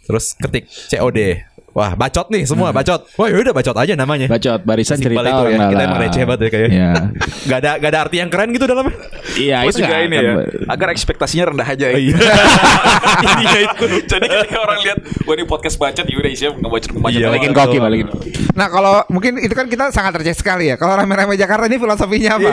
Terus 0.01 0.35
ketik 0.35 0.67
COD 0.67 1.47
Wah 1.71 1.95
bacot 1.95 2.27
nih 2.27 2.43
semua 2.43 2.75
bacot. 2.75 3.07
Wah 3.15 3.27
yaudah 3.31 3.55
bacot 3.55 3.75
aja 3.79 3.93
namanya. 3.95 4.27
Bacot 4.27 4.59
barisan 4.67 4.99
Simpel 4.99 5.23
cerita 5.23 5.29
itu 5.31 5.39
orang 5.39 5.51
ya. 5.51 5.57
dalam 5.57 5.71
Kita 5.71 5.83
emang 5.87 5.99
receh 6.03 6.23
banget 6.27 6.39
ya 6.41 6.49
kayaknya 6.51 6.69
Iya. 6.71 6.91
Gak 7.51 7.57
ada 7.63 7.71
gak 7.79 7.89
ada 7.89 7.99
arti 8.03 8.15
yang 8.19 8.29
keren 8.29 8.49
gitu 8.51 8.65
dalamnya. 8.67 8.95
Iya 9.39 9.57
itu 9.63 9.79
juga 9.79 9.97
ini 10.03 10.15
ya. 10.19 10.33
Agar 10.67 10.87
ekspektasinya 10.91 11.43
rendah 11.55 11.67
aja 11.67 11.85
ya. 11.95 11.97
Iya. 11.97 12.15
Iya 13.41 13.59
itu. 13.71 13.85
Jadi 14.09 14.25
ketika 14.33 14.57
orang 14.59 14.79
lihat 14.83 14.99
Wah 15.23 15.33
ini 15.39 15.43
podcast 15.47 15.75
bacot. 15.79 16.05
Ya 16.05 16.15
udah 16.19 16.31
isinya 16.31 16.51
ngebacot 16.59 16.91
ngebacot. 16.91 17.19
Iya, 17.19 17.27
balikin 17.31 17.51
koki 17.55 17.77
balikin 17.79 18.07
Nah, 18.51 18.67
kalau 18.67 19.07
mungkin 19.07 19.39
itu 19.39 19.55
kan 19.55 19.71
kita 19.71 19.95
sangat 19.95 20.19
receh 20.19 20.35
sekali 20.35 20.67
ya. 20.67 20.75
Kalau 20.75 20.99
rame-rame 20.99 21.39
Jakarta 21.39 21.71
ini 21.71 21.79
filosofinya 21.79 22.35
apa? 22.35 22.49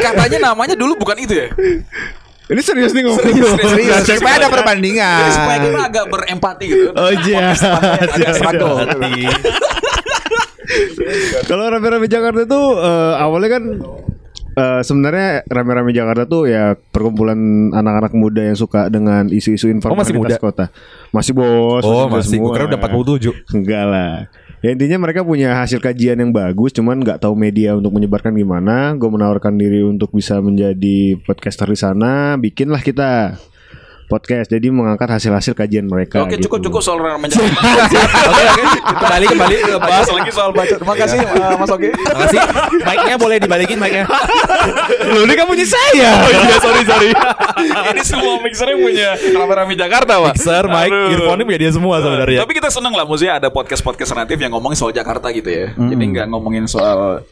Katanya 0.00 0.38
namanya 0.54 0.74
dulu 0.78 0.94
bukan 1.02 1.18
itu 1.18 1.34
ya 1.34 1.48
Ini 2.50 2.60
serius 2.66 2.90
nih 2.90 3.02
ngomong. 3.06 3.22
Serius, 3.22 4.02
supaya 4.10 4.34
ada 4.42 4.50
perbandingan. 4.50 5.18
Jadi 5.22 5.32
supaya 5.38 5.58
kita 5.62 5.80
agak 5.86 6.04
berempati 6.10 6.64
gitu 6.66 6.90
Oh 6.98 7.10
iya. 7.26 7.54
Agak 7.54 8.32
struggle 8.34 8.74
Kalau 11.50 11.64
rame-rame 11.66 12.06
Jakarta 12.06 12.46
tuh 12.46 12.78
eh, 12.78 13.14
awalnya 13.18 13.58
kan 13.58 13.64
eh, 14.54 14.80
sebenarnya 14.82 15.42
rame-rame 15.46 15.90
Jakarta 15.90 16.26
tuh 16.26 16.46
ya 16.46 16.74
perkumpulan 16.78 17.70
anak-anak 17.74 18.12
muda 18.14 18.42
yang 18.42 18.58
suka 18.58 18.86
dengan 18.86 19.26
isu-isu 19.30 19.70
informasi 19.70 20.14
masih 20.14 20.14
muda? 20.18 20.36
kota. 20.38 20.66
Masih 21.14 21.32
bos. 21.34 21.82
Oh 21.86 22.06
masih 22.06 22.38
Gue 22.38 22.50
kira 22.54 22.66
udah 22.70 22.78
47 22.78 23.54
Enggak 23.54 23.84
lah. 23.86 24.14
Ya 24.60 24.76
intinya 24.76 25.00
mereka 25.00 25.24
punya 25.24 25.56
hasil 25.56 25.80
kajian 25.80 26.20
yang 26.20 26.36
bagus, 26.36 26.76
cuman 26.76 27.00
nggak 27.00 27.24
tahu 27.24 27.32
media 27.32 27.72
untuk 27.72 27.96
menyebarkan 27.96 28.36
gimana. 28.36 28.92
Gue 28.92 29.08
menawarkan 29.08 29.56
diri 29.56 29.80
untuk 29.80 30.12
bisa 30.12 30.36
menjadi 30.44 31.16
podcaster 31.24 31.64
di 31.64 31.80
sana, 31.80 32.36
bikinlah 32.36 32.84
kita. 32.84 33.40
Podcast. 34.10 34.50
Jadi 34.50 34.66
mengangkat 34.74 35.06
hasil-hasil 35.06 35.54
kajian 35.54 35.86
mereka. 35.86 36.26
Oke 36.26 36.34
gitu. 36.34 36.50
cukup 36.50 36.66
cukup 36.66 36.80
soal 36.82 36.98
ramaja. 36.98 37.38
Oke 37.40 38.42
oke. 38.50 38.64
Kembali 38.82 39.24
kembali 39.30 39.54
ke 39.62 39.74
Bahas 39.78 40.08
lagi 40.10 40.30
soal 40.34 40.50
bacot. 40.50 40.78
Terima 40.82 40.96
kasih 40.98 41.18
uh, 41.22 41.54
Mas 41.54 41.70
Oki. 41.70 41.88
Makasih. 41.94 42.40
Mic-nya 42.82 43.16
boleh 43.16 43.36
dibalikin 43.38 43.78
mic-nya. 43.78 44.04
Lu 45.14 45.22
ini 45.22 45.34
kan 45.38 45.46
punya 45.46 45.62
saya. 45.62 46.10
Oh 46.18 46.30
iya 46.34 46.56
sorry 46.58 46.82
sorry. 46.82 47.10
Ini 47.94 48.02
semua 48.02 48.34
mixernya 48.42 48.76
punya 48.80 49.08
rame-rame 49.14 49.74
Jakarta 49.76 50.12
pak. 50.18 50.34
Mixer, 50.34 50.64
mic, 50.66 50.90
earphone 50.90 51.44
punya 51.46 51.60
dia 51.60 51.70
semua 51.70 52.02
sebenarnya. 52.02 52.38
Tapi 52.42 52.52
kita 52.56 52.68
seneng 52.72 52.92
lah 52.96 53.04
maksudnya 53.06 53.38
ada 53.38 53.48
podcast 53.52 53.84
podcast 53.84 54.16
natif 54.16 54.40
yang 54.40 54.50
ngomongin 54.56 54.76
soal 54.80 54.90
Jakarta 54.90 55.30
gitu 55.30 55.46
ya. 55.46 55.70
Jadi 55.76 56.04
nggak 56.16 56.26
ngomongin 56.32 56.66
soal 56.66 57.22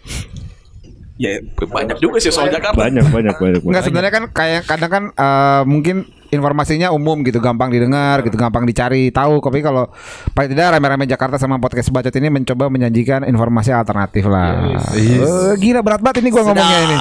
ya 1.19 1.43
banyak 1.59 1.99
juga 1.99 2.23
sih 2.23 2.31
soal 2.31 2.49
Jakarta. 2.49 2.79
Banyak 2.79 3.11
banyak 3.11 3.35
banyak. 3.37 3.61
Enggak 3.67 3.85
sebenarnya 3.85 4.13
kan 4.15 4.25
kayak 4.31 4.63
kadang 4.71 4.91
kan 4.91 5.05
eh, 5.11 5.63
mungkin 5.67 6.07
informasinya 6.29 6.93
umum 6.93 7.25
gitu 7.25 7.41
gampang 7.41 7.73
didengar 7.73 8.21
gitu 8.21 8.37
gampang 8.37 8.69
dicari 8.69 9.09
tahu 9.09 9.41
tapi 9.41 9.65
kalau 9.65 9.89
paling 10.37 10.53
tidak 10.53 10.77
rame-rame 10.77 11.09
Jakarta 11.09 11.41
sama 11.41 11.57
podcast 11.57 11.89
bacot 11.89 12.13
ini 12.13 12.29
mencoba 12.29 12.69
menjanjikan 12.69 13.25
informasi 13.25 13.73
alternatif 13.73 14.29
lah 14.29 14.77
Eh, 14.99 15.53
gila 15.59 15.81
berat 15.81 16.01
banget 16.05 16.21
ini 16.25 16.29
gua 16.31 16.43
ngomongnya 16.51 16.79
ini 16.85 16.97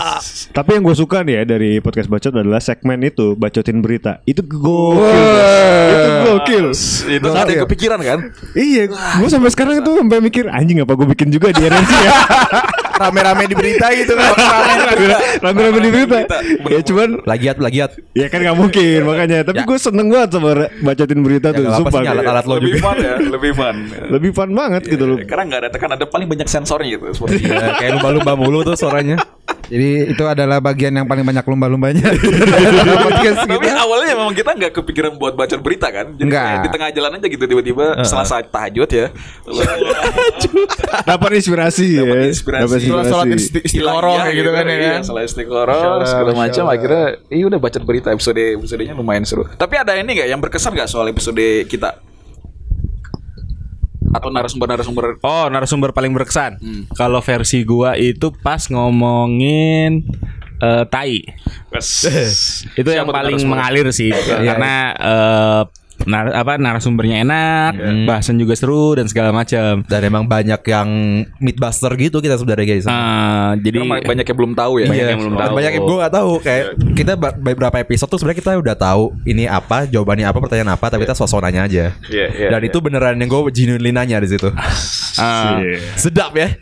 Tapi 0.53 0.69
yang 0.79 0.83
gue 0.87 0.95
suka 0.97 1.21
nih 1.21 1.33
ya 1.37 1.43
dari 1.45 1.71
podcast 1.83 2.09
bacot 2.09 2.33
adalah 2.33 2.57
segmen 2.57 2.97
itu 3.05 3.37
bacotin 3.37 3.77
berita. 3.83 4.25
Itu 4.25 4.41
gokil. 4.41 4.97
Wah. 4.97 5.85
itu 5.93 6.09
gokil. 6.25 6.65
Itu 7.21 7.27
ada 7.29 7.49
yang 7.51 7.63
kepikiran 7.69 7.99
kan? 8.01 8.19
Iya, 8.57 8.89
gue 8.89 9.29
sampai 9.29 9.53
sekarang 9.53 9.85
tuh 9.85 10.01
sampai 10.01 10.17
mikir 10.17 10.49
anjing 10.49 10.81
apa 10.81 10.97
gue 10.97 11.07
bikin 11.13 11.29
juga 11.29 11.53
di 11.53 11.61
RNC 11.61 11.91
ya. 11.93 12.11
Rame-rame 12.97 13.43
di 13.45 13.55
berita 13.55 13.87
gitu 13.93 14.13
kan. 14.13 14.31
Rame-rame 15.39 15.79
di 15.79 15.89
berita. 15.89 16.17
Ya 16.67 16.79
cuman 16.81 17.09
Lagiat 17.23 17.57
lagiat. 17.57 17.91
ya 18.13 18.27
kan 18.27 18.39
nggak 18.41 18.57
mungkin 18.57 18.99
makanya. 19.05 19.37
Tapi 19.45 19.57
Ya. 19.57 19.65
gue 19.65 19.77
seneng 19.77 20.07
banget 20.09 20.29
sama 20.33 20.51
bacotin 20.81 21.19
berita 21.21 21.47
tuh. 21.51 21.63
Sumpah. 21.67 22.01
alat-alat 22.03 22.45
lo 22.45 22.53
lebih 22.57 22.71
juga. 22.73 22.83
fun 22.83 22.97
ya, 22.97 23.13
lebih 23.19 23.51
fun. 23.53 23.75
Lebih 24.09 24.31
fun 24.33 24.49
banget 24.51 24.81
gitu 24.87 25.03
loh. 25.05 25.17
Karena 25.21 25.43
nggak 25.45 25.59
ada 25.65 25.69
tekan 25.69 25.89
ada 25.93 26.05
paling 26.05 26.27
banyak 26.27 26.47
sensornya 26.47 26.89
gitu. 26.97 27.05
Seperti 27.13 27.45
Ya, 27.47 27.77
kayak 27.77 27.91
lumba-lumba 27.99 28.33
mulu 28.33 28.61
tuh 28.63 28.75
suaranya. 28.75 29.17
Jadi 29.67 29.89
itu 30.09 30.23
adalah 30.23 30.57
bagian 30.57 30.91
yang 30.91 31.03
paling 31.03 31.21
banyak 31.21 31.43
lumba-lumbanya 31.43 32.07
Tapi 33.47 33.67
awalnya 33.69 34.15
memang 34.15 34.31
kita 34.31 34.51
nggak 34.53 34.71
kepikiran 34.73 35.15
buat 35.15 35.33
baca 35.33 35.55
berita 35.57 35.87
kan. 35.89 36.15
Jadi 36.15 36.27
Nggak. 36.27 36.43
kayak 36.43 36.59
di 36.59 36.69
tengah 36.69 36.89
jalan 36.91 37.11
aja 37.17 37.27
gitu 37.27 37.43
tiba-tiba 37.45 37.85
setelah 38.01 38.25
saat 38.25 38.45
tahajud 38.47 38.89
ya. 38.89 39.07
Dapat 41.03 41.29
inspirasi 41.35 41.85
ya. 41.97 42.03
Dapat 42.03 42.27
inspirasi. 42.31 42.75
Isti- 43.37 43.63
istiqoroh 43.63 44.15
kayak 44.17 44.35
gitu 44.35 44.51
kan 44.51 44.63
ya 44.65 44.75
Iya, 44.77 44.89
kan. 44.89 45.01
Salah 45.03 45.23
istiqoroh 45.23 45.81
segala 46.03 46.31
macam 46.33 46.63
akhirnya 46.67 47.03
iya 47.27 47.43
udah 47.45 47.59
baca 47.59 47.79
berita 47.81 48.09
episode 48.11 48.39
episodenya 48.39 48.93
lumayan 48.93 49.23
seru. 49.23 49.45
Tapi 49.47 49.75
ada 49.77 49.93
ini 49.95 50.07
nggak 50.07 50.29
yang 50.29 50.41
berkesan 50.41 50.73
nggak 50.73 50.89
soal 50.89 51.07
episode 51.07 51.39
kita? 51.67 51.99
Atau 54.17 54.29
narasumber-narasumber 54.33 55.21
Oh, 55.21 55.45
narasumber 55.47 55.93
paling 55.93 56.11
berkesan. 56.11 56.57
Hmm. 56.57 56.83
Kalau 56.97 57.21
versi 57.21 57.61
gua 57.61 57.93
itu 57.93 58.33
pas 58.41 58.65
ngomongin 58.67 60.03
eh, 60.61 60.83
tai. 60.89 61.21
itu 62.73 62.89
yang 62.89 63.05
Siapa 63.05 63.13
tuh 63.13 63.29
paling 63.29 63.37
mengalir 63.45 63.87
sih 63.93 64.09
karena 64.09 64.75
eh, 64.97 65.61
nar- 66.07 66.33
apa 66.33 66.55
narasumbernya 66.55 67.21
enak, 67.21 67.71
bahasan 68.03 68.35
juga 68.35 68.55
seru 68.55 68.95
dan 68.95 69.05
segala 69.05 69.29
macam. 69.29 69.83
Dan 69.83 70.01
emang 70.01 70.23
banyak 70.23 70.61
yang 70.63 70.89
midbuster 71.37 71.91
gitu 71.93 72.17
kita 72.17 72.35
sebenarnya 72.35 72.65
guys. 72.65 72.85
Eh, 72.87 73.51
jadi 73.61 73.77
Karena 73.83 74.01
banyak 74.01 74.25
yang 74.25 74.37
belum 74.37 74.53
tahu 74.55 74.73
ya. 74.79 74.87
Banyak 74.87 75.07
yang 75.07 75.21
belum 75.21 75.35
tahu. 75.35 75.53
Banyak 75.53 75.71
yang 75.73 75.83
gue 75.83 75.97
gak 75.99 76.13
tahu 76.13 76.31
kayak 76.39 76.65
kita 76.93 77.13
ba- 77.13 77.35
beberapa 77.35 77.77
episode 77.77 78.07
tuh 78.07 78.17
sebenarnya 78.17 78.39
kita 78.39 78.51
udah 78.55 78.75
tahu 78.75 79.03
ini 79.23 79.45
apa, 79.45 79.83
jawabannya 79.85 80.25
apa, 80.25 80.39
pertanyaan 80.39 80.71
apa, 80.73 80.85
tapi 80.87 81.03
kita 81.03 81.13
sosok 81.13 81.43
nanya 81.43 81.67
aja. 81.67 81.85
Iya, 82.07 82.25
iya, 82.31 82.47
Dan 82.49 82.61
iya. 82.63 82.69
itu 82.69 82.77
beneran 82.79 83.17
yang 83.17 83.27
gue 83.27 83.41
genuinely 83.51 83.91
nanya 83.91 84.17
di 84.17 84.29
situ. 84.29 84.47
eh, 85.17 85.77
Sedap 85.95 86.31
ya. 86.33 86.55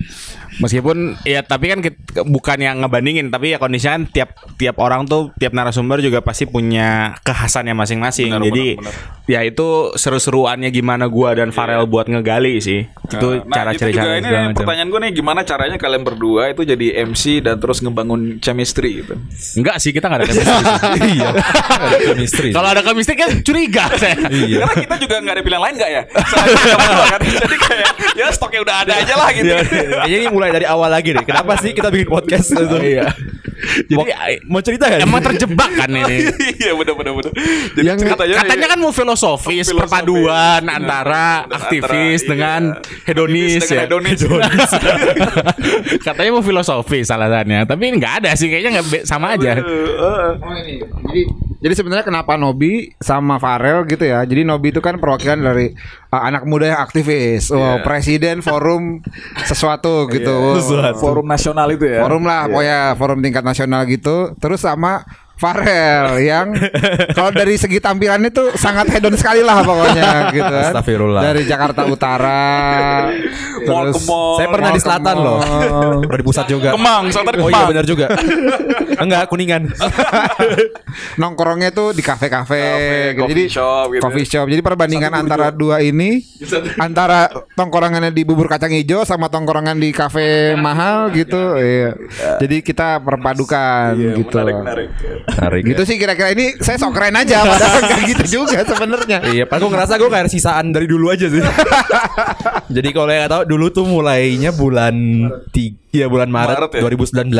Meskipun 0.57 0.97
ya 1.21 1.41
tapi 1.41 1.67
kan 1.67 1.79
kit- 1.79 1.99
bukan 2.21 2.57
yang 2.57 2.79
ngebandingin 2.79 3.27
tapi 3.27 3.51
ya 3.51 3.57
kondisinya 3.57 3.95
kan 3.95 4.03
tiap 4.07 4.29
tiap 4.55 4.75
orang 4.77 5.03
tuh 5.03 5.31
tiap 5.35 5.51
narasumber 5.51 5.99
juga 5.99 6.19
pasti 6.19 6.45
punya 6.45 7.13
kekhasannya 7.21 7.73
masing-masing. 7.73 8.31
Jadi 8.31 8.65
benar, 8.75 8.93
ya 9.25 9.39
itu 9.41 9.67
seru-seruannya 9.93 10.69
gimana 10.69 11.05
gua 11.05 11.33
dan 11.33 11.49
Farel 11.49 11.83
buat 11.85 12.05
ngegali 12.05 12.57
sih. 12.57 12.87
Itu 13.05 13.41
Nah, 13.41 13.51
cara 13.53 13.69
itu 13.71 13.81
cerita 13.81 14.01
juga 14.01 14.11
ini 14.17 14.55
pertanyaan 14.55 14.87
gue 14.87 14.99
nih 15.01 15.11
gimana 15.13 15.39
caranya 15.41 15.75
kalian 15.75 16.01
berdua 16.01 16.49
itu 16.49 16.61
jadi 16.61 17.03
MC 17.03 17.41
dan 17.41 17.57
terus 17.57 17.79
ngebangun 17.79 18.39
chemistry 18.39 19.01
gitu. 19.01 19.13
Enggak 19.55 19.77
sih 19.77 19.91
kita 19.91 20.07
enggak 20.07 20.21
ada 20.21 20.27
chemistry. 20.27 20.63
iya. 21.15 21.29
Ada 21.75 21.97
chemistry. 22.05 22.49
Kalau 22.49 22.69
ada 22.69 22.81
chemistry 22.81 23.15
kan 23.15 23.29
curiga 23.41 23.85
saya. 23.93 24.15
Iya. 24.25 24.63
Karena 24.63 24.75
kita 24.79 24.95
juga 24.97 25.15
nggak 25.19 25.33
ada 25.33 25.43
pilihan 25.43 25.61
lain 25.61 25.75
nggak 25.75 25.91
ya? 25.91 26.01
Kita 26.05 26.75
kan? 27.05 27.21
Jadi 27.45 27.57
kayak 27.59 27.89
ya 28.15 28.25
stoknya 28.31 28.59
udah 28.61 28.75
ada 28.81 28.93
aja 28.95 29.13
lah 29.15 29.29
gitu. 29.31 29.51
Kayaknya 30.05 30.17
ini 30.17 30.27
mulai 30.45 30.61
dari 30.61 30.67
awal 30.69 30.89
lagi 30.93 31.09
nih. 31.09 31.25
Kenapa 31.25 31.57
sih 31.57 31.73
kita 31.73 31.89
bikin 31.89 32.05
podcast 32.07 32.53
itu? 32.53 32.77
Iya. 32.85 33.09
Jadi 33.89 33.95
Mau 34.45 34.61
cerita 34.61 34.85
gak? 34.85 35.01
emang 35.01 35.23
terjebak 35.23 35.71
kan 35.73 35.89
ini. 35.89 36.29
Iya 36.61 36.77
benar 36.77 36.93
benar 36.93 37.13
benar. 37.17 37.33
Jadi 37.73 37.87
Yang- 37.87 37.99
ceritanya 38.03 38.35
Katanya 38.37 38.67
kan 38.69 38.77
mau 38.77 38.93
filosofis, 38.93 39.65
Filosofi. 39.65 39.79
perpaduan 39.79 40.61
antara 40.69 41.49
aktivis 41.49 42.21
Antara, 42.21 42.29
dengan 42.29 42.61
iya. 42.61 43.05
hedonis 43.09 43.61
dengan 43.65 43.73
ya. 43.73 43.81
hedonis. 43.89 44.19
Katanya 46.05 46.31
mau 46.31 46.43
filosofis 46.45 47.07
alasannya, 47.09 47.65
tapi 47.65 47.83
nggak 47.95 48.13
ada 48.21 48.29
sih 48.37 48.51
kayaknya 48.51 48.77
nggak 48.77 49.07
sama 49.07 49.33
aja. 49.33 49.57
Oh, 49.57 50.29
ini. 50.61 50.83
Jadi 50.83 51.21
jadi 51.65 51.81
sebenarnya 51.81 52.05
kenapa 52.05 52.37
Nobi 52.37 52.93
sama 53.01 53.41
Farel 53.41 53.89
gitu 53.89 54.05
ya? 54.05 54.21
Jadi 54.21 54.45
Nobi 54.45 54.69
itu 54.69 54.85
kan 54.85 55.01
perwakilan 55.01 55.41
dari 55.41 55.73
uh, 56.13 56.21
anak 56.21 56.45
muda 56.45 56.69
yang 56.69 56.77
aktivis, 56.77 57.49
oh, 57.49 57.81
presiden 57.81 58.45
forum 58.45 59.01
sesuatu 59.49 60.05
gitu. 60.13 60.29
Oh, 60.29 60.93
Forum 60.93 61.25
nasional 61.25 61.65
itu 61.73 61.89
ya. 61.89 62.05
Forum 62.05 62.29
lah, 62.29 62.45
pokoknya 62.45 62.79
forum 62.93 63.17
tingkat 63.25 63.41
nasional 63.41 63.81
gitu. 63.89 64.37
Terus 64.37 64.61
sama 64.61 65.09
Farel 65.35 66.23
yang 66.23 66.55
kalau 67.11 67.31
dari 67.35 67.59
segi 67.59 67.83
tampilannya 67.83 68.31
tuh 68.31 68.55
sangat 68.55 68.87
hedon 68.87 69.19
sekali 69.19 69.43
lah 69.43 69.59
pokoknya 69.67 70.31
gitu 70.31 70.47
kan. 70.47 70.71
Astagfirullah. 70.71 71.21
Dari 71.27 71.41
Jakarta 71.43 71.81
Utara. 71.83 72.43
Mall 73.67 73.91
ke 73.91 73.99
mall. 74.07 74.35
Saya 74.39 74.47
pernah 74.47 74.69
Mall 74.71 74.77
di 74.77 74.81
selatan 74.81 75.15
loh. 75.19 75.39
Pernah 76.07 76.19
di 76.23 76.25
pusat 76.25 76.45
juga. 76.47 76.69
Kemang, 76.71 77.03
selatan 77.11 77.33
Oh 77.43 77.49
iya 77.51 77.55
Kemang. 77.59 77.67
benar 77.67 77.85
juga. 77.85 78.07
Enggak, 78.95 79.23
kuningan. 79.27 79.61
nongkrongnya 81.21 81.71
tuh 81.75 81.91
di 81.91 82.01
kafe-kafe 82.03 82.63
gitu. 83.15 83.19
coffee 83.23 83.31
jadi 83.35 83.43
shop 83.51 83.85
gitu 83.91 84.03
coffee 84.03 84.27
shop 84.27 84.45
jadi 84.47 84.61
perbandingan 84.63 85.11
Satu 85.11 85.21
antara 85.27 85.47
dua 85.51 85.77
ini 85.83 86.23
antara 86.79 87.27
tongkrongannya 87.55 88.11
di 88.11 88.23
bubur 88.23 88.47
kacang 88.47 88.71
hijau 88.71 89.03
sama 89.03 89.27
tongkrongan 89.27 89.75
di 89.79 89.91
kafe 89.91 90.55
mahal 90.55 91.11
gitu 91.11 91.59
iya. 91.59 91.95
jadi 92.39 92.63
kita 92.63 93.03
perpadukan 93.03 93.95
gitu 93.95 94.35
Menarik 94.35 94.55
menarik. 94.61 94.89
Tarik. 95.25 95.63
gitu 95.65 95.81
sih 95.83 95.97
kira-kira 95.97 96.31
ini 96.31 96.53
saya 96.61 96.77
sok 96.77 96.93
keren 96.93 97.17
aja 97.17 97.41
padahal 97.41 97.81
nggak 97.85 98.01
gitu 98.05 98.25
juga 98.41 98.61
sebenarnya 98.61 99.17
Iya, 99.25 99.43
padahal 99.49 99.65
gue 99.65 99.71
ngerasa 99.73 99.93
gue 99.97 100.09
kayak 100.09 100.29
sisaan 100.29 100.69
dari 100.69 100.85
dulu 100.85 101.09
aja 101.09 101.25
sih. 101.25 101.41
Jadi 102.75 102.89
kalau 102.91 103.09
yang 103.09 103.29
tahu 103.29 103.43
dulu 103.45 103.65
tuh 103.69 103.85
mulainya 103.85 104.51
bulan 104.51 104.95
tiga, 105.49 105.77
ya 105.91 106.07
bulan 106.07 106.29
Maret, 106.29 106.57
Maret 106.69 106.71
ya? 106.77 106.81
2019. 107.25 107.31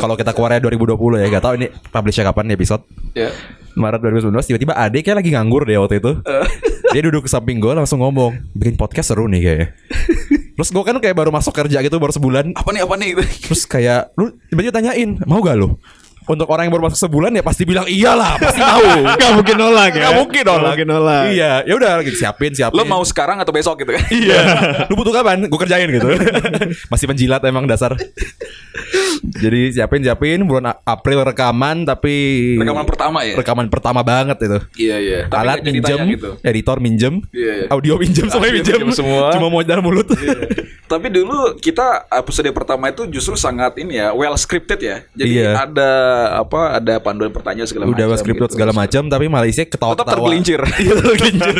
Kalau 0.00 0.14
kita 0.16 0.32
keluarnya 0.32 0.60
2020 0.64 1.22
ya, 1.22 1.26
gak 1.30 1.44
tahu 1.44 1.54
ini 1.60 1.66
publishnya 1.90 2.24
kapan 2.26 2.44
nih 2.50 2.56
episode. 2.56 2.82
Ya. 3.14 3.30
Maret 3.78 4.00
2019 4.02 4.34
tiba-tiba 4.42 4.74
adek 4.74 5.06
kayak 5.06 5.18
lagi 5.22 5.30
nganggur 5.30 5.62
deh 5.62 5.78
waktu 5.78 6.02
itu. 6.02 6.12
Dia 6.94 7.02
duduk 7.04 7.28
ke 7.28 7.30
samping 7.30 7.60
gue 7.60 7.72
langsung 7.76 8.00
ngomong, 8.00 8.34
bikin 8.56 8.74
podcast 8.74 9.12
seru 9.12 9.28
nih 9.28 9.40
kayaknya. 9.44 9.68
Terus 10.58 10.70
gue 10.74 10.82
kan 10.82 10.96
kayak 10.98 11.14
baru 11.14 11.30
masuk 11.30 11.52
kerja 11.54 11.78
gitu 11.84 12.00
baru 12.00 12.10
sebulan. 12.10 12.56
Apa 12.56 12.70
nih 12.74 12.82
apa 12.82 12.94
nih? 12.96 13.10
Terus 13.44 13.62
kayak 13.68 14.10
lu 14.16 14.34
tiba-tiba 14.48 14.72
tanyain, 14.72 15.20
mau 15.28 15.38
gak 15.44 15.54
lu? 15.54 15.76
Untuk 16.28 16.44
orang 16.52 16.68
yang 16.68 16.74
baru 16.76 16.84
masuk 16.86 17.00
sebulan 17.08 17.32
ya 17.32 17.40
pasti 17.40 17.64
bilang 17.64 17.88
iyalah, 17.88 18.36
pasti 18.36 18.60
mau. 18.60 18.84
Gak 19.20 19.32
mungkin 19.32 19.56
nolak 19.56 19.92
ya. 19.96 20.02
Gak 20.08 20.14
mungkin 20.20 20.42
dong. 20.44 20.60
Gak 20.60 20.68
mungkin 20.76 20.88
nolak. 20.88 21.22
Iya, 21.32 21.52
ya 21.64 21.72
udah 21.72 21.90
lagi 22.04 22.12
siapin, 22.12 22.52
siapin. 22.52 22.76
Lo 22.76 22.84
mau 22.84 23.00
sekarang 23.00 23.40
atau 23.40 23.50
besok 23.50 23.80
gitu 23.80 23.96
kan? 23.96 24.04
Iya. 24.18 24.40
Lu 24.92 24.94
butuh 24.94 25.14
kapan? 25.14 25.48
Gue 25.48 25.58
kerjain 25.58 25.88
gitu. 25.88 26.08
Masih 26.92 27.06
penjilat 27.08 27.40
emang 27.48 27.64
dasar. 27.64 27.96
Jadi 29.18 29.74
siapin 29.74 30.00
siapin 30.00 30.40
bulan 30.44 30.78
April 30.82 31.22
rekaman 31.22 31.82
tapi 31.82 32.54
Rekaman 32.56 32.86
pertama 32.86 33.18
ya? 33.24 33.34
Rekaman 33.36 33.66
pertama 33.68 34.00
banget 34.02 34.38
itu. 34.42 34.58
Iya 34.88 34.96
iya. 34.98 35.20
Tapi 35.26 35.38
Alat 35.38 35.56
nggak 35.60 35.74
minjem, 35.74 35.98
gitu. 36.14 36.30
editor 36.42 36.76
minjem, 36.78 37.14
Iya, 37.30 37.52
iya. 37.54 37.66
audio 37.70 37.94
minjem, 37.98 38.26
semuanya 38.28 38.52
Audio 38.52 38.62
minjem. 38.62 38.78
minjem 38.84 38.90
semua. 38.94 39.32
Cuma 39.34 39.48
modal 39.48 39.80
mulut. 39.82 40.06
Tapi 40.88 41.06
dulu 41.12 41.58
kita 41.58 42.08
episode 42.08 42.48
pertama 42.50 42.88
itu 42.88 43.04
justru 43.10 43.36
sangat 43.36 43.76
ini 43.76 44.00
ya, 44.00 44.14
well 44.14 44.34
scripted 44.34 44.80
ya. 44.80 44.96
Jadi 45.12 45.32
Iya. 45.36 45.50
ada 45.58 45.90
apa? 46.38 46.60
Ada 46.78 46.94
panduan 46.98 47.30
pertanyaan 47.30 47.68
segala 47.68 47.88
Udah 47.88 48.06
macam. 48.10 48.20
script 48.20 48.38
gitu. 48.40 48.54
segala 48.54 48.72
macam 48.72 49.02
tapi 49.06 49.24
malah 49.26 49.46
isinya 49.46 49.68
ketawa-ketawa. 49.68 50.04
Tetap 50.04 50.14
tergelincir. 50.18 50.60
Iya 50.82 50.92
tergelincir. 50.94 51.56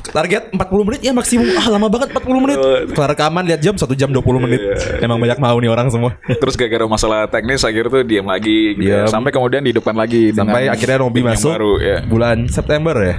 target 0.00 0.48
40 0.56 0.88
menit 0.90 1.00
ya 1.04 1.12
maksimum 1.12 1.44
ah 1.54 1.66
lama 1.70 1.86
banget 1.86 2.08
40 2.16 2.42
menit. 2.42 2.58
Kelar 2.96 3.10
rekaman 3.14 3.44
lihat 3.46 3.60
jam 3.60 3.76
1 3.76 3.84
jam 3.94 4.10
20 4.10 4.44
menit. 4.44 4.60
Emang 4.98 5.20
banyak 5.20 5.38
mau 5.38 5.54
nih 5.60 5.70
orang 5.70 5.92
semua. 5.92 6.16
Terus 6.24 6.56
gara-gara 6.56 6.88
masalah 6.88 7.20
teknis 7.28 7.62
akhirnya 7.62 8.00
tuh 8.00 8.02
diam 8.02 8.26
lagi 8.26 8.74
gitu. 8.80 8.90
Ya. 8.90 9.06
Sampai 9.06 9.30
kemudian 9.30 9.60
di 9.62 9.76
depan 9.76 9.94
lagi 9.94 10.32
Sampai 10.32 10.66
akhirnya 10.66 11.04
yang 11.04 11.12
masuk 11.30 11.52
baru 11.52 11.72
ya. 11.78 11.96
bulan 12.08 12.48
September 12.48 12.96
ya. 12.96 13.16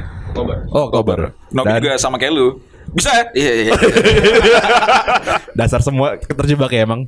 Oh, 0.71 0.89
Oktober. 0.89 1.35
Nobi 1.51 1.69
Dan 1.69 1.79
juga 1.83 1.95
sama 1.99 2.17
kayak 2.17 2.33
lu. 2.33 2.59
Bisa 2.91 3.09
ya? 3.13 3.25
Iya 3.39 3.51
iya. 3.67 3.73
dasar 5.59 5.79
semua 5.83 6.17
terjebak 6.17 6.71
ya 6.71 6.83
emang. 6.83 7.07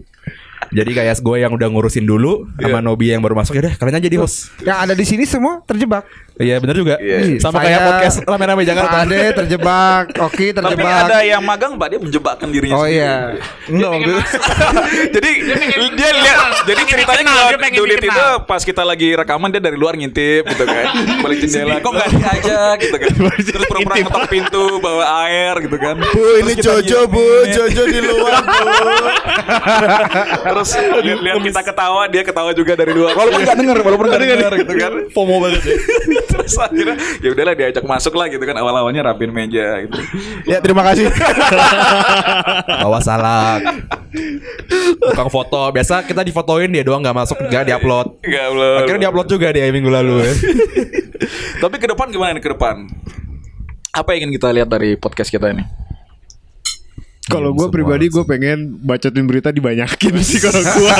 Jadi 0.72 0.92
kayak 0.96 1.20
gue 1.20 1.38
yang 1.42 1.52
udah 1.52 1.68
ngurusin 1.68 2.06
dulu 2.08 2.48
sama 2.62 2.80
Nobi 2.80 3.12
yang 3.12 3.20
baru 3.20 3.36
masuk 3.36 3.60
ya 3.60 3.70
udah 3.70 3.74
kalian 3.76 3.98
aja 4.00 4.10
di 4.10 4.18
host. 4.20 4.54
Yang 4.64 4.78
ada 4.78 4.94
di 4.94 5.06
sini 5.06 5.24
semua 5.28 5.60
terjebak. 5.66 6.06
Iya 6.34 6.58
bener 6.58 6.76
juga. 6.76 6.96
Iya. 6.98 7.38
Sama 7.38 7.62
Saya- 7.62 7.66
kayak 7.70 7.80
podcast 7.86 8.18
rame-rame 8.24 8.64
Jakarta. 8.64 8.96
Ade 9.02 9.22
terjebak, 9.36 10.06
Oki 10.18 10.50
Tapi 10.50 10.66
terjebak. 10.74 11.06
ada 11.06 11.18
yang 11.22 11.42
magang 11.42 11.76
Pak 11.76 11.88
dia 11.88 12.00
menjebakkan 12.00 12.48
dirinya 12.50 12.74
Oh 12.74 12.84
sendiri. 12.84 12.98
iya. 12.98 13.16
Enggak 13.68 13.90
waktu 13.92 14.10
itu. 14.10 14.22
jadi 15.14 15.30
dia 15.94 16.10
lihat 16.12 16.38
jadi 16.64 16.82
ceritanya 16.86 17.24
kalau 17.24 17.44
Dulit 17.74 18.00
itu 18.00 18.26
pas 18.44 18.62
kita 18.62 18.82
lagi 18.82 19.12
rekaman 19.12 19.50
dia 19.50 19.60
dari 19.60 19.76
luar 19.76 19.94
ngintip 19.94 20.46
gitu 20.46 20.64
kan 20.64 20.86
balik 21.20 21.38
jendela 21.40 21.78
kok 21.78 21.92
nggak 21.92 22.10
diajak 22.12 22.76
gitu 22.80 22.96
kan 22.96 23.10
terus 23.44 23.66
pura-pura 23.66 23.96
ngetok 23.98 24.24
pintu 24.28 24.64
bawa 24.80 25.04
air 25.24 25.54
gitu 25.60 25.76
kan 25.76 25.96
Bu, 25.98 26.24
ini 26.40 26.54
Jojo, 26.56 27.00
Bu. 27.08 27.26
Jojo 27.48 27.84
di 27.84 28.00
luar, 28.00 28.40
Bu. 28.40 28.64
terus 30.48 30.70
lihat 31.20 31.38
kita 31.42 31.62
ketawa 31.64 32.02
dia 32.08 32.22
ketawa 32.22 32.52
juga 32.52 32.74
dari 32.74 32.94
luar 32.94 33.14
walaupun 33.14 33.42
nggak 33.42 33.58
denger 33.58 33.78
walaupun 33.82 34.06
nggak 34.08 34.22
denger 34.24 34.52
gitu 34.60 34.74
kan 34.76 34.94
FOMO 35.12 35.36
banget 35.40 35.62
ya 35.64 35.76
terus 36.34 36.58
akhirnya 36.58 36.98
ya 37.22 37.30
udahlah 37.32 37.54
diajak 37.54 37.86
masuk 37.86 38.14
lah 38.18 38.26
gitu 38.28 38.42
kan 38.42 38.58
awal-awalnya 38.58 39.06
rapin 39.06 39.30
meja 39.30 39.86
gitu 39.86 40.00
Ya, 40.44 40.60
terima 40.60 40.84
kasih. 40.84 41.08
Bawa 42.84 43.00
salak. 43.00 43.64
Tukang 45.00 45.32
foto. 45.32 45.72
Biasa 45.72 46.04
kita 46.04 46.20
difotoin 46.26 46.68
dia 46.68 46.84
doang 46.84 47.00
nggak 47.00 47.16
masuk 47.16 47.38
nggak 47.48 47.64
diupload. 47.72 48.20
Nggak. 48.20 48.48
Akhirnya 48.84 49.02
diupload 49.08 49.28
juga 49.32 49.48
dia 49.56 49.72
minggu 49.72 49.88
lalu 49.88 50.28
ya. 50.28 50.34
tapi 51.64 51.76
ke 51.80 51.88
depan 51.88 52.12
gimana 52.12 52.36
nih 52.36 52.44
ke 52.44 52.52
depan 52.52 52.76
apa 53.94 54.10
yang 54.16 54.28
ingin 54.28 54.32
kita 54.36 54.50
lihat 54.52 54.70
dari 54.70 54.98
podcast 54.98 55.30
kita 55.30 55.54
ini 55.54 55.64
Kalau 57.24 57.56
gue 57.56 57.72
Semua 57.72 57.76
pribadi 57.76 58.12
gue 58.12 58.24
pengen 58.28 58.84
bacotin 58.84 59.24
berita 59.24 59.48
dibanyakin 59.48 60.20
sih 60.20 60.44
kalau 60.44 60.60
gue. 60.60 60.92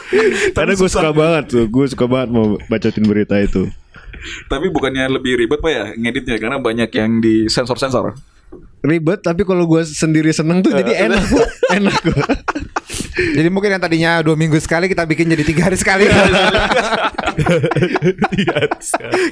Karena 0.56 0.72
gue 0.72 0.88
suka 0.88 1.10
banget 1.12 1.44
tuh, 1.52 1.64
gue 1.68 1.84
suka 1.92 2.08
banget 2.08 2.28
mau 2.32 2.56
bacotin 2.72 3.04
berita 3.04 3.36
itu. 3.36 3.68
Tapi 4.48 4.72
bukannya 4.72 5.04
lebih 5.12 5.36
ribet 5.36 5.60
pak 5.60 5.72
ya 5.72 5.84
ngeditnya 5.98 6.36
karena 6.38 6.56
banyak 6.62 6.90
yang 6.94 7.20
di 7.20 7.50
sensor 7.50 7.76
sensor. 7.76 8.16
Ribet 8.80 9.20
tapi 9.20 9.44
kalau 9.44 9.68
gue 9.68 9.84
sendiri 9.84 10.32
seneng 10.32 10.64
tuh 10.64 10.72
jadi 10.72 10.92
enak 11.10 11.22
gua. 11.28 11.46
enak 11.76 11.96
gue. 12.00 12.24
Jadi 13.12 13.48
mungkin 13.52 13.76
yang 13.76 13.82
tadinya 13.82 14.24
dua 14.24 14.32
minggu 14.40 14.56
sekali 14.56 14.88
kita 14.88 15.04
bikin 15.04 15.28
jadi 15.28 15.44
tiga 15.44 15.68
hari 15.68 15.76
sekali. 15.76 16.08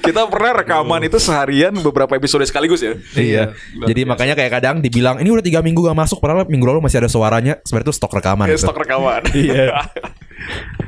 Kita 0.00 0.24
pernah 0.28 0.52
rekaman 0.64 1.00
itu 1.04 1.20
seharian 1.20 1.72
beberapa 1.80 2.16
episode 2.16 2.44
sekaligus 2.48 2.80
ya. 2.80 2.96
Iya. 3.16 3.44
Jadi 3.88 4.04
makanya 4.08 4.34
kayak 4.36 4.52
kadang 4.60 4.76
dibilang 4.80 5.20
ini 5.20 5.28
udah 5.28 5.44
tiga 5.44 5.60
minggu 5.60 5.84
gak 5.84 5.96
masuk 5.96 6.20
padahal 6.20 6.48
minggu 6.48 6.64
lalu 6.64 6.80
masih 6.84 7.00
ada 7.04 7.10
suaranya. 7.12 7.60
Sebenarnya 7.64 7.88
itu 7.88 7.94
stok 7.96 8.12
rekaman. 8.16 8.46
Gitu. 8.48 8.64
stok 8.64 8.78
rekaman. 8.80 9.22
Iya. 9.40 9.88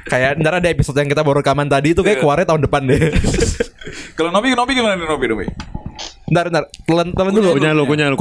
Kayak 0.09 0.41
ntar 0.45 0.61
ada 0.61 0.69
episode 0.69 0.97
yang 1.01 1.09
kita 1.09 1.25
baru 1.25 1.41
rekaman 1.41 1.69
tadi 1.69 1.97
itu 1.97 2.05
kayak 2.05 2.21
keluarnya 2.21 2.47
tahun 2.49 2.63
depan 2.69 2.83
deh. 2.85 3.13
Kalau 4.17 4.29
Nobi, 4.33 4.53
Nobi 4.53 4.73
gimana 4.77 4.97
nih 4.97 5.09
Nobi, 5.09 5.27
Nobi? 5.29 5.47
ntar 6.33 6.49
ntar 6.49 6.65
telan 6.89 7.13
telan 7.13 7.33
dulu. 7.33 7.49
Punya 7.57 7.77
lu, 7.77 7.85
punya 7.85 8.09
lu. 8.09 8.17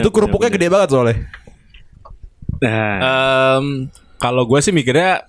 Itu 0.00 0.12
kerupuknya 0.12 0.52
gede 0.52 0.68
banget 0.68 0.88
soalnya. 0.92 1.16
Nah, 2.60 2.96
Em, 3.60 3.66
kalau 4.16 4.46
gue 4.46 4.60
sih 4.60 4.72
mikirnya 4.72 5.26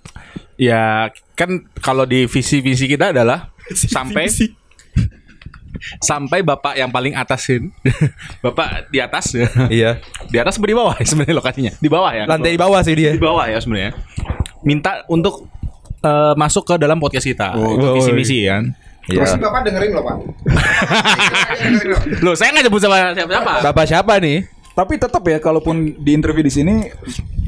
ya 0.55 1.09
kan 1.35 1.67
kalau 1.79 2.07
di 2.07 2.25
visi-visi 2.25 2.87
kita 2.87 3.11
adalah 3.11 3.51
sampai 3.69 4.31
sampai 6.01 6.39
bapak 6.41 6.79
yang 6.79 6.89
paling 6.89 7.13
atasin 7.13 7.69
bapak 8.45 8.87
di 8.89 9.03
atas 9.03 9.35
ya 9.35 9.47
Iya. 9.67 9.91
di 10.31 10.37
atas 10.39 10.55
di 10.57 10.73
bawah 10.73 10.95
ya 10.97 11.05
sebenarnya 11.05 11.35
lokasinya 11.35 11.71
di 11.77 11.89
bawah 11.91 12.11
ya 12.15 12.23
Lantai 12.25 12.55
di 12.55 12.59
bawah 12.59 12.79
sih 12.81 12.95
dia. 12.95 13.11
di 13.13 13.21
bawah 13.21 13.45
ya 13.45 13.59
sebenarnya 13.59 13.91
minta 14.63 15.03
untuk 15.11 15.45
eh, 16.01 16.33
masuk 16.39 16.63
ke 16.63 16.75
dalam 16.79 16.97
podcast 16.97 17.27
kita 17.27 17.53
Oh, 17.59 17.75
itu 17.75 17.85
oh, 17.85 17.93
visi 17.99 18.11
misi 18.15 18.37
kan 18.47 18.71
Iya. 19.05 19.37
Bapak 19.37 19.69
dengerin 19.69 19.93
loh 19.93 20.01
Pak. 20.01 20.17
Loh 22.25 22.33
saya 22.33 22.57
nggak 22.57 22.65
nyebut 22.65 22.81
sama 22.81 23.13
siapa-siapa 23.13 23.51
Bapak 23.61 23.85
siapa 23.85 24.13
nih? 24.17 24.49
Tapi 24.73 24.93
tetap 24.97 25.21
ya 25.29 25.37
kalaupun 25.37 25.93
di 26.01 26.11
interview 26.17 26.41
di 26.41 26.49
sini 26.49 26.89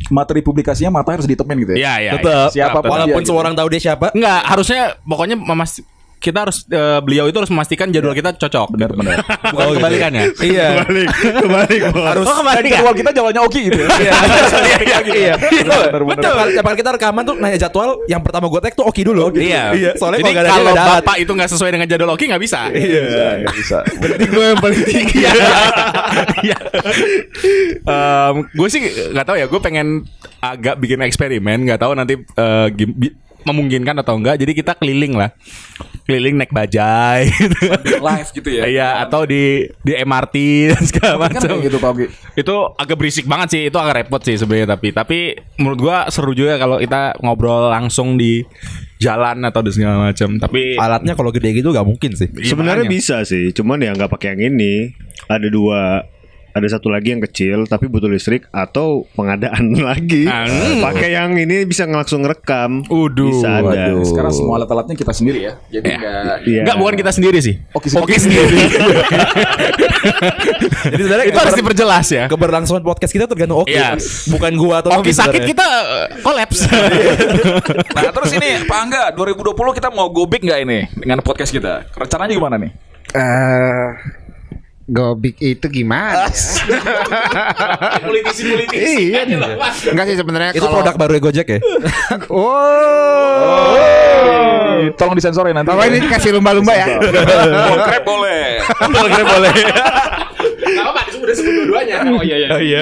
materi 0.10 0.42
publikasinya 0.44 0.92
mata 1.02 1.16
harus 1.16 1.28
ditemen 1.28 1.56
gitu 1.64 1.72
ya. 1.76 1.78
Iya 1.78 1.94
iya 2.00 2.12
Tetap. 2.18 2.50
Tetap. 2.54 2.84
Walaupun 2.84 3.22
dia, 3.22 3.28
semua 3.28 3.42
orang 3.44 3.56
tahu 3.56 3.68
dia 3.72 3.82
siapa. 3.82 4.12
Enggak, 4.16 4.42
harusnya 4.48 4.82
pokoknya 5.04 5.36
memas 5.40 5.82
kita 6.18 6.50
harus 6.50 6.66
eh, 6.68 7.00
beliau 7.00 7.30
itu 7.30 7.38
harus 7.38 7.52
memastikan 7.54 7.88
jadwal 7.88 8.12
kita 8.12 8.34
cocok. 8.34 8.74
Benar 8.74 8.92
benar. 8.98 9.18
Bukan 9.54 9.54
Oh, 9.54 9.70
gitu. 9.70 9.78
kebalikannya. 9.78 10.24
Iya. 10.42 10.68
kebalik, 10.82 11.10
kebalik. 11.42 11.82
Harus 11.94 12.26
oh, 12.26 12.36
kebalik 12.42 12.64
ya? 12.66 12.74
jadwal 12.82 12.96
kita 12.98 13.10
jadwalnya 13.14 13.42
Oki 13.46 13.62
gitu 13.70 13.78
ya. 13.78 13.90
Iya. 13.94 14.12
Iya. 15.18 15.34
Benar 15.38 16.02
benar. 16.04 16.24
Betul. 16.52 16.74
Kita 16.78 16.90
rekaman 16.94 17.24
tuh 17.26 17.36
nanya 17.38 17.58
jadwal, 17.58 18.06
yang 18.06 18.22
pertama 18.22 18.46
gue 18.50 18.60
tag 18.60 18.74
tuh 18.74 18.86
Oki 18.86 19.02
dulu. 19.02 19.30
Iya. 19.34 19.74
Iya. 19.74 19.92
Soalnya 19.98 20.22
Jadi 20.22 20.30
kalau 20.30 20.42
nggak 20.42 20.54
kalau 20.54 20.66
nggak 20.66 20.78
dapat. 20.78 21.02
bapak 21.02 21.16
itu 21.18 21.32
nggak 21.34 21.50
sesuai 21.54 21.72
dengan 21.74 21.88
jadwal 21.88 22.12
Oki 22.14 22.26
nggak 22.30 22.44
bisa. 22.44 22.60
Iya. 22.70 23.02
Enggak 23.42 23.56
bisa. 23.56 23.78
Berarti 24.02 24.26
gue 24.28 24.46
yang 24.46 24.60
paling 24.60 24.82
tinggi. 24.84 25.20
Iya. 25.22 25.32
Iya. 26.44 26.58
Gue 28.54 28.68
sih 28.70 28.82
nggak 29.14 29.26
tahu 29.26 29.38
ya. 29.38 29.46
Gue 29.48 29.60
pengen 29.62 29.88
agak 30.42 30.78
bikin 30.78 31.02
eksperimen. 31.02 31.66
Nggak 31.66 31.82
tahu 31.82 31.94
nanti 31.94 32.14
bi- 32.94 33.16
memungkinkan 33.48 33.96
atau 34.04 34.20
enggak. 34.20 34.36
Jadi 34.44 34.52
kita 34.52 34.76
keliling 34.76 35.16
lah, 35.16 35.32
keliling 36.04 36.36
naik 36.36 36.52
bajai. 36.52 37.32
gitu. 37.32 37.98
Live 38.08 38.30
gitu 38.36 38.50
ya. 38.52 38.64
Iya. 38.68 38.90
Atau 39.08 39.24
di 39.24 39.64
di 39.82 39.94
MRT 39.96 40.36
dan 40.76 40.84
segala 40.84 41.16
Kan 41.32 41.40
macam. 41.40 41.56
gitu 41.64 41.78
Pak 41.80 41.92
itu 42.38 42.56
agak 42.78 42.96
berisik 43.00 43.26
banget 43.26 43.48
sih 43.56 43.62
itu 43.72 43.78
agak 43.80 44.06
repot 44.06 44.22
sih 44.22 44.38
sebenarnya 44.38 44.78
tapi 44.78 44.88
tapi 44.94 45.20
menurut 45.58 45.80
gua 45.82 45.98
seru 46.14 46.38
juga 46.38 46.62
kalau 46.62 46.78
kita 46.78 47.18
ngobrol 47.26 47.74
langsung 47.74 48.14
di 48.20 48.46
jalan 48.98 49.46
atau 49.46 49.62
di 49.62 49.72
segala 49.74 50.10
macam 50.10 50.38
tapi 50.42 50.74
Alatnya 50.78 51.14
kalau 51.14 51.30
gede 51.30 51.54
gitu 51.58 51.70
gak 51.74 51.86
mungkin 51.86 52.14
sih. 52.18 52.30
Sebenarnya 52.30 52.86
makanya. 52.86 52.98
bisa 52.98 53.16
sih, 53.26 53.54
cuman 53.54 53.82
ya 53.82 53.94
nggak 53.94 54.12
pakai 54.14 54.38
yang 54.38 54.54
ini. 54.54 54.94
Ada 55.28 55.48
dua, 55.52 56.06
ada 56.58 56.68
satu 56.68 56.90
lagi 56.90 57.14
yang 57.14 57.22
kecil 57.22 57.64
tapi 57.66 57.86
butuh 57.86 58.06
listrik 58.06 58.46
atau 58.50 59.06
pengadaan 59.14 59.72
lagi. 59.90 60.26
Ah, 60.26 60.46
hmm. 60.46 60.82
Pakai 60.82 61.14
yang 61.14 61.34
ini 61.34 61.64
bisa 61.64 61.86
langsung 61.86 62.22
rekam. 62.22 62.84
Uduh, 62.88 63.32
bisa 63.32 63.62
ada. 63.62 63.94
waduh. 63.94 64.04
Sekarang 64.04 64.34
semua 64.34 64.58
alat-alatnya 64.58 64.94
kita 64.94 65.12
sendiri 65.12 65.40
ya. 65.44 65.54
Jadi 65.70 65.86
Ya. 65.88 65.98
enggak 65.98 66.38
Iya. 66.44 66.62
Enggak 66.66 66.78
bukan 66.78 66.96
kita 66.96 67.12
sendiri 67.12 67.38
sih 67.40 67.56
Oki 67.72 67.88
Oki 67.94 68.16
sendiri. 68.18 68.58
sendiri 68.58 68.98
Jadi 70.92 71.02
sebenarnya 71.02 71.28
itu 71.28 71.40
harus 71.40 71.56
diperjelas 71.56 72.08
ya 72.10 72.24
keberlangsungan 72.28 72.82
podcast 72.82 73.12
kita 73.12 73.26
tergantung 73.26 73.64
Oki. 73.64 73.76
Iya. 73.76 73.96
Bukan 74.30 74.52
gua 74.56 74.82
atau 74.82 74.92
Oki 74.94 75.12
sakit 75.12 75.42
kita 75.46 75.66
eh, 75.66 76.08
kolaps 76.22 76.68
Nah 77.96 78.12
terus 78.12 78.32
ini 78.34 78.64
Pak 78.64 78.78
Angga 78.78 79.04
2020 79.14 79.78
kita 79.78 79.88
mau 79.90 80.08
go 80.10 80.26
big 80.26 80.44
nggak 80.44 80.60
ini 80.64 80.80
dengan 80.94 81.20
podcast 81.22 81.52
kita? 81.52 81.88
Rencananya 81.94 82.34
gimana 82.34 82.56
nih? 82.58 82.72
Eh 83.16 83.88
Gobik 84.88 85.36
itu 85.38 85.68
gimana? 85.68 86.32
ya? 86.32 86.40
politisi-politisi 88.00 89.12
iya 89.12 89.28
nih. 89.28 89.36
Enggak 89.92 90.06
sih 90.08 90.16
sebenarnya 90.16 90.52
Itu 90.56 90.64
kalau- 90.64 90.80
produk 90.80 90.96
baru 90.96 91.20
Gojek 91.20 91.48
ya? 91.48 91.60
Oh. 92.32 93.76
Tolong 94.96 95.16
disensor 95.18 95.44
ya 95.44 95.54
nanti. 95.54 95.68
Bapak 95.68 95.92
ini 95.92 96.08
kasih 96.08 96.40
lumba-lumba 96.40 96.72
ya. 96.72 96.88
Oh, 96.96 97.78
krep 97.88 98.04
boleh. 98.08 98.64
boleh. 99.28 99.54
apa 100.78 101.00
udah 101.18 101.36
sebut 101.36 101.52
dua-duanya 101.54 101.96
oh 102.08 102.24
iya 102.24 102.36
iya 102.38 102.48
Oh 102.56 102.62
iya. 102.62 102.82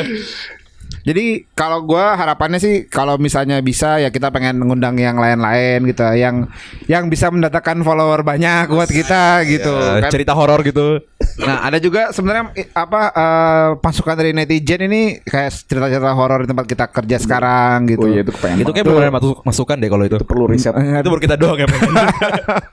Jadi 1.05 1.45
kalau 1.53 1.85
gua 1.85 2.17
harapannya 2.17 2.57
sih 2.57 2.89
kalau 2.89 3.21
misalnya 3.21 3.61
bisa 3.61 4.01
ya 4.01 4.09
kita 4.09 4.33
pengen 4.33 4.57
mengundang 4.57 4.97
yang 4.97 5.21
lain-lain 5.21 5.85
gitu 5.85 6.01
yang 6.17 6.49
yang 6.89 7.05
bisa 7.13 7.29
mendatangkan 7.29 7.85
follower 7.85 8.25
banyak 8.25 8.65
buat 8.73 8.89
kita 8.89 9.45
gitu. 9.45 9.69
Eh, 9.69 10.01
kan. 10.01 10.09
cerita 10.09 10.33
horor 10.33 10.65
gitu. 10.65 10.97
Nah, 11.45 11.61
ada 11.61 11.77
juga 11.77 12.09
sebenarnya 12.09 12.57
apa 12.73 13.01
eh, 13.13 13.69
pasukan 13.77 14.17
dari 14.17 14.33
netizen 14.33 14.81
ini 14.89 15.21
kayak 15.21 15.53
cerita-cerita 15.69 16.11
horor 16.17 16.41
di 16.41 16.49
tempat 16.49 16.65
kita 16.65 16.85
kerja 16.89 17.17
sekarang 17.21 17.85
gitu. 17.85 18.05
Oh 18.05 18.09
iya 18.09 18.25
itu 18.25 18.33
kepengen. 18.33 18.65
Itu 18.65 18.71
kayak 18.73 18.89
ada 18.89 19.13
masuk 19.13 19.45
masukan 19.45 19.77
deh 19.77 19.89
kalau 19.93 20.03
itu. 20.09 20.17
perlu 20.25 20.49
riset. 20.49 20.73
itu 21.05 21.09
baru 21.13 21.21
kita 21.21 21.37
doang 21.37 21.61
ya. 21.61 21.67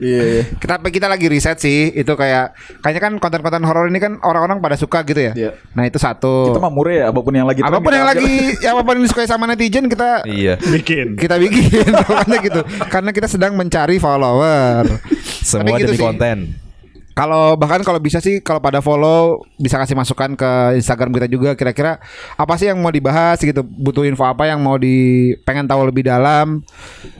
Iya. 0.02 0.22
iya. 0.24 0.42
kita 0.58 0.82
kita 0.90 1.06
lagi 1.06 1.26
riset 1.30 1.58
sih 1.62 1.92
itu 1.94 2.12
kayak 2.16 2.56
kayaknya 2.82 3.02
kan 3.02 3.12
konten-konten 3.20 3.62
horor 3.62 3.86
ini 3.86 4.00
kan 4.00 4.18
orang-orang 4.24 4.58
pada 4.58 4.80
suka 4.80 5.04
gitu 5.04 5.20
ya. 5.20 5.32
Iya. 5.36 5.50
Nah, 5.76 5.84
itu 5.84 6.00
satu. 6.00 6.50
Kita 6.50 6.58
mah 6.58 6.72
murah 6.72 6.94
ya 6.94 7.04
apa 7.12 7.20
pun 7.20 7.32
yang 7.36 7.46
lagi 7.46 7.60
apa 7.60 7.78
pun 7.78 7.92
yang 7.92 8.08
lagi 8.08 8.21
ya 8.62 8.74
apa 8.74 8.80
pun 8.86 8.94
yang 8.98 9.04
disukai 9.06 9.28
sama 9.28 9.44
netizen 9.50 9.86
kita 9.90 10.24
iya. 10.28 10.54
Bikin. 10.58 11.18
kita 11.18 11.36
bikin 11.38 11.90
pokoknya 12.06 12.38
gitu 12.40 12.60
karena 12.88 13.10
kita 13.10 13.28
sedang 13.28 13.52
mencari 13.58 13.98
follower 13.98 14.86
Semua 15.42 15.74
Tapi 15.74 15.82
gitu 15.82 15.92
demi 15.94 15.98
sih. 15.98 16.61
Kalau 17.12 17.54
bahkan 17.60 17.84
kalau 17.84 18.00
bisa 18.00 18.18
sih 18.18 18.40
kalau 18.40 18.58
pada 18.58 18.80
follow 18.80 19.44
bisa 19.60 19.76
kasih 19.76 19.92
masukan 19.92 20.32
ke 20.32 20.50
Instagram 20.80 21.12
kita 21.12 21.28
juga 21.28 21.50
kira-kira 21.52 22.00
apa 22.36 22.54
sih 22.56 22.72
yang 22.72 22.80
mau 22.80 22.88
dibahas 22.88 23.36
gitu 23.40 23.60
butuh 23.60 24.08
info 24.08 24.24
apa 24.24 24.48
yang 24.48 24.60
mau 24.64 24.80
di 24.80 25.32
pengen 25.44 25.68
tahu 25.68 25.92
lebih 25.92 26.08
dalam 26.08 26.64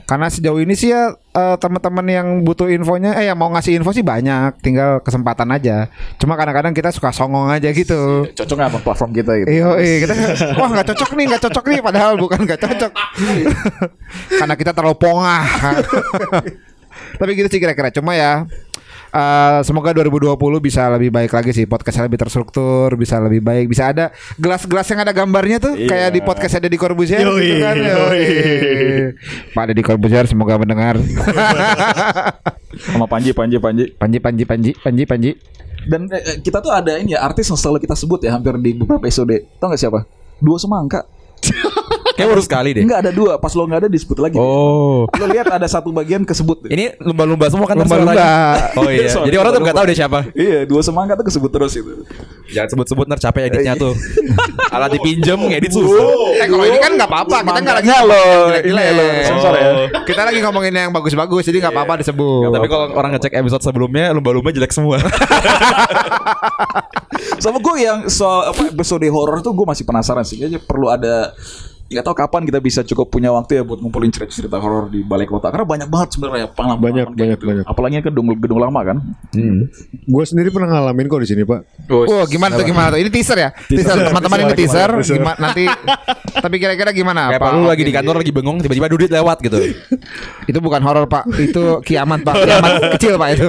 karena 0.09 0.27
sejauh 0.27 0.59
ini 0.59 0.73
sih 0.73 0.91
ya 0.91 1.13
eh, 1.13 1.55
teman-teman 1.61 2.05
yang 2.09 2.27
butuh 2.41 2.67
infonya 2.73 3.15
eh 3.21 3.29
yang 3.29 3.37
mau 3.37 3.53
ngasih 3.53 3.77
info 3.77 3.93
sih 3.93 4.01
banyak 4.01 4.59
tinggal 4.65 4.99
kesempatan 5.05 5.47
aja 5.53 5.87
cuma 6.17 6.33
kadang-kadang 6.35 6.73
kita 6.73 6.89
suka 6.89 7.13
songong 7.13 7.53
aja 7.53 7.69
gitu 7.69 8.27
Cocok 8.33 8.55
nggak 8.57 8.71
sama 8.73 8.79
platform 8.81 9.11
kita 9.13 9.31
gitu? 9.43 9.47
Iya, 9.49 9.69
iya 9.79 9.97
kita 10.03 10.13
wah 10.57 10.69
nggak 10.73 10.87
cocok 10.93 11.09
nih, 11.15 11.25
nggak 11.29 11.43
cocok 11.45 11.65
nih, 11.69 11.79
padahal 11.83 12.13
bukan 12.17 12.39
nggak 12.43 12.59
cocok, 12.61 12.91
karena 14.39 14.55
kita 14.57 14.71
terlalu 14.73 14.97
pongah. 14.97 15.43
Tapi 17.19 17.29
gitu 17.37 17.47
sih 17.49 17.59
kira-kira. 17.61 17.89
Cuma 17.93 18.17
ya, 18.17 18.45
eh, 19.13 19.59
semoga 19.61 19.93
2020 19.93 20.33
bisa 20.57 20.89
lebih 20.89 21.13
baik 21.13 21.31
lagi 21.31 21.53
sih, 21.53 21.69
podcastnya 21.69 22.09
lebih 22.09 22.19
terstruktur, 22.19 22.97
bisa 22.97 23.21
lebih 23.21 23.45
baik, 23.45 23.69
bisa 23.69 23.93
ada 23.93 24.09
gelas-gelas 24.35 24.89
yang 24.89 25.05
ada 25.05 25.13
gambarnya 25.13 25.61
tuh, 25.61 25.73
kayak 25.77 26.09
di 26.11 26.19
podcast 26.25 26.57
ada 26.57 26.65
di 26.65 26.75
Corbusier 26.75 27.21
gitu 27.21 27.29
Yoi, 27.37 27.61
kan. 27.61 27.75
yoi. 27.77 27.93
Yoi. 27.93 28.23
Pak 29.53 29.63
Deddy 29.69 29.83
Corbusier 29.85 30.25
semoga 30.25 30.57
mendengar. 30.57 30.97
Sama 32.89 33.05
Panji, 33.05 33.31
Panji, 33.37 33.61
Panji. 33.61 33.85
Panji, 33.93 34.17
Panji, 34.17 34.43
Panji, 34.43 34.71
Panji, 34.73 35.03
Panji. 35.05 35.31
Dan 35.83 36.07
eh, 36.09 36.39
kita 36.41 36.63
tuh 36.63 36.71
ada 36.73 36.97
ini 36.97 37.13
ya 37.13 37.21
artis 37.21 37.45
yang 37.51 37.59
selalu 37.59 37.83
kita 37.83 37.93
sebut 37.93 38.23
ya 38.23 38.33
hampir 38.33 38.55
di 38.57 38.73
beberapa 38.73 39.03
episode. 39.05 39.35
Tau 39.61 39.69
gak 39.69 39.77
siapa? 39.79 39.99
Dua 40.41 40.57
semangka. 40.57 41.05
Kayak 42.13 42.27
baru 42.29 42.41
sekali 42.45 42.69
deh. 42.77 42.83
Enggak 42.85 42.99
ada 43.05 43.11
dua. 43.11 43.41
Pas 43.41 43.53
lo 43.57 43.65
nggak 43.65 43.81
ada 43.85 43.89
disebut 43.89 44.17
lagi. 44.21 44.37
Oh. 44.37 45.09
Lo 45.09 45.25
lihat 45.29 45.49
ada 45.49 45.65
satu 45.65 45.89
bagian 45.89 46.21
kesebut. 46.21 46.69
Ini 46.69 47.01
lumba-lumba 47.01 47.49
semua 47.49 47.65
kan 47.65 47.77
Lumba-lumba. 47.77 48.25
Oh 48.79 48.89
iya. 48.89 49.05
Jadi 49.09 49.37
orang 49.37 49.51
tuh 49.53 49.61
nggak 49.61 49.75
tahu 49.75 49.85
deh 49.85 49.97
siapa. 49.97 50.19
Iya, 50.33 50.65
dua 50.65 50.81
semangka 50.81 51.13
tuh 51.19 51.25
kesebut 51.29 51.49
terus 51.53 51.73
itu. 51.77 51.93
Jangan 52.53 52.69
sebut-sebut 52.73 53.05
ntar 53.09 53.19
capek 53.21 53.49
editnya 53.49 53.73
tuh. 53.77 53.93
Alat 54.75 54.93
dipinjem 54.97 55.37
ngedit 55.37 55.73
susah. 55.73 56.05
Eh 56.41 56.47
kalau 56.49 56.65
ini 56.65 56.77
kan 56.81 56.91
nggak 56.97 57.09
apa-apa, 57.09 57.37
kita 57.45 57.59
nggak 57.61 57.75
lagi 57.81 57.89
lo, 58.03 58.25
ini 58.57 58.71
lo, 58.73 59.05
sensor 59.25 59.53
ya. 59.53 59.69
Kita 60.01 60.21
lagi 60.25 60.39
ngomongin 60.41 60.73
yang 60.73 60.89
bagus-bagus, 60.89 61.45
jadi 61.45 61.61
nggak 61.61 61.73
apa-apa 61.73 61.93
disebut. 62.01 62.49
Tapi 62.49 62.67
kalau 62.69 62.85
orang 62.97 63.11
ngecek 63.17 63.33
episode 63.37 63.61
sebelumnya 63.61 64.09
lumba-lumba 64.13 64.49
jelek 64.49 64.73
semua. 64.73 64.97
Sama 67.43 67.59
gue 67.59 67.75
yang 67.79 68.07
soal 68.07 68.55
apa 68.55 68.71
episode 68.71 69.05
horor 69.11 69.43
tuh 69.43 69.53
gue 69.53 69.65
masih 69.67 69.83
penasaran 69.85 70.25
sih. 70.25 70.39
Kayaknya 70.41 70.59
perlu 70.63 70.87
ada 70.89 71.35
nggak 71.93 72.05
tahu 72.05 72.15
kapan 72.17 72.41
kita 72.49 72.59
bisa 72.59 72.81
cukup 72.81 73.07
punya 73.09 73.29
waktu 73.29 73.61
ya 73.61 73.63
buat 73.63 73.79
ngumpulin 73.79 74.09
cerita-cerita 74.09 74.57
horor 74.57 74.89
di 74.89 75.05
balai 75.05 75.29
kota 75.29 75.53
karena 75.53 75.65
banyak 75.65 75.87
banget 75.89 76.09
sebenarnya 76.17 76.47
pengalaman 76.51 76.81
Banyak, 76.83 77.07
banyak, 77.15 77.39
banyak. 77.39 77.65
apalagi 77.69 77.93
kan 78.01 78.11
gedung 78.11 78.27
gedung 78.37 78.59
lama 78.59 78.81
kan 78.83 78.97
Gue 80.03 80.23
sendiri 80.27 80.49
pernah 80.51 80.69
ngalamin 80.73 81.07
kok 81.07 81.21
di 81.23 81.29
sini 81.29 81.41
pak. 81.47 81.63
Oh 81.89 82.23
gimana 82.27 82.59
tuh 82.59 82.65
gimana 82.67 82.91
tuh? 82.93 82.99
Ini 82.99 83.09
teaser 83.09 83.37
ya? 83.39 83.49
Teaser 83.53 83.97
teman-teman 84.09 84.37
ini 84.49 84.53
teaser. 84.57 84.89
Gimana 84.99 85.37
nanti? 85.39 85.63
Tapi 86.33 86.55
kira-kira 86.59 86.91
gimana? 86.91 87.31
Kayak 87.33 87.41
Pak? 87.41 87.51
Lu 87.55 87.65
lagi 87.69 87.83
di 87.85 87.93
kantor 87.93 88.15
lagi 88.19 88.31
bengong 88.33 88.57
tiba-tiba 88.65 88.87
Dudit 88.89 89.11
lewat 89.13 89.37
gitu. 89.43 89.57
Itu 90.49 90.59
bukan 90.59 90.81
horor 90.83 91.05
pak, 91.07 91.23
itu 91.39 91.79
kiamat 91.85 92.25
pak, 92.25 92.35
kiamat 92.43 92.73
kecil 92.97 93.15
pak 93.15 93.29
itu. 93.37 93.47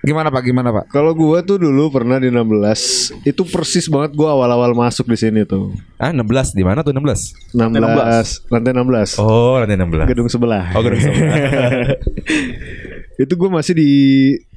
Gimana 0.00 0.32
pak? 0.32 0.42
Gimana 0.48 0.72
pak? 0.72 0.84
Kalau 0.88 1.12
gua 1.12 1.44
tuh 1.44 1.60
dulu 1.60 1.92
pernah 1.92 2.16
di 2.16 2.32
16 2.32 3.20
Itu 3.28 3.44
persis 3.44 3.84
banget 3.92 4.16
gua 4.16 4.32
awal-awal 4.32 4.72
masuk 4.72 5.04
di 5.04 5.16
sini 5.20 5.44
tuh 5.44 5.76
Ah 6.00 6.08
16 6.08 6.56
di 6.56 6.64
mana 6.64 6.80
tuh 6.80 6.96
16? 6.96 7.52
16 7.52 8.48
Lantai 8.48 8.72
16 8.72 9.20
Oh 9.20 9.60
lantai 9.60 9.76
16. 9.76 10.08
Gedung 10.08 10.28
sebelah 10.32 10.72
Oh 10.72 10.80
gedung 10.80 11.00
sebelah. 11.04 11.36
Itu 13.20 13.36
gue 13.36 13.50
masih 13.52 13.76
di 13.76 13.90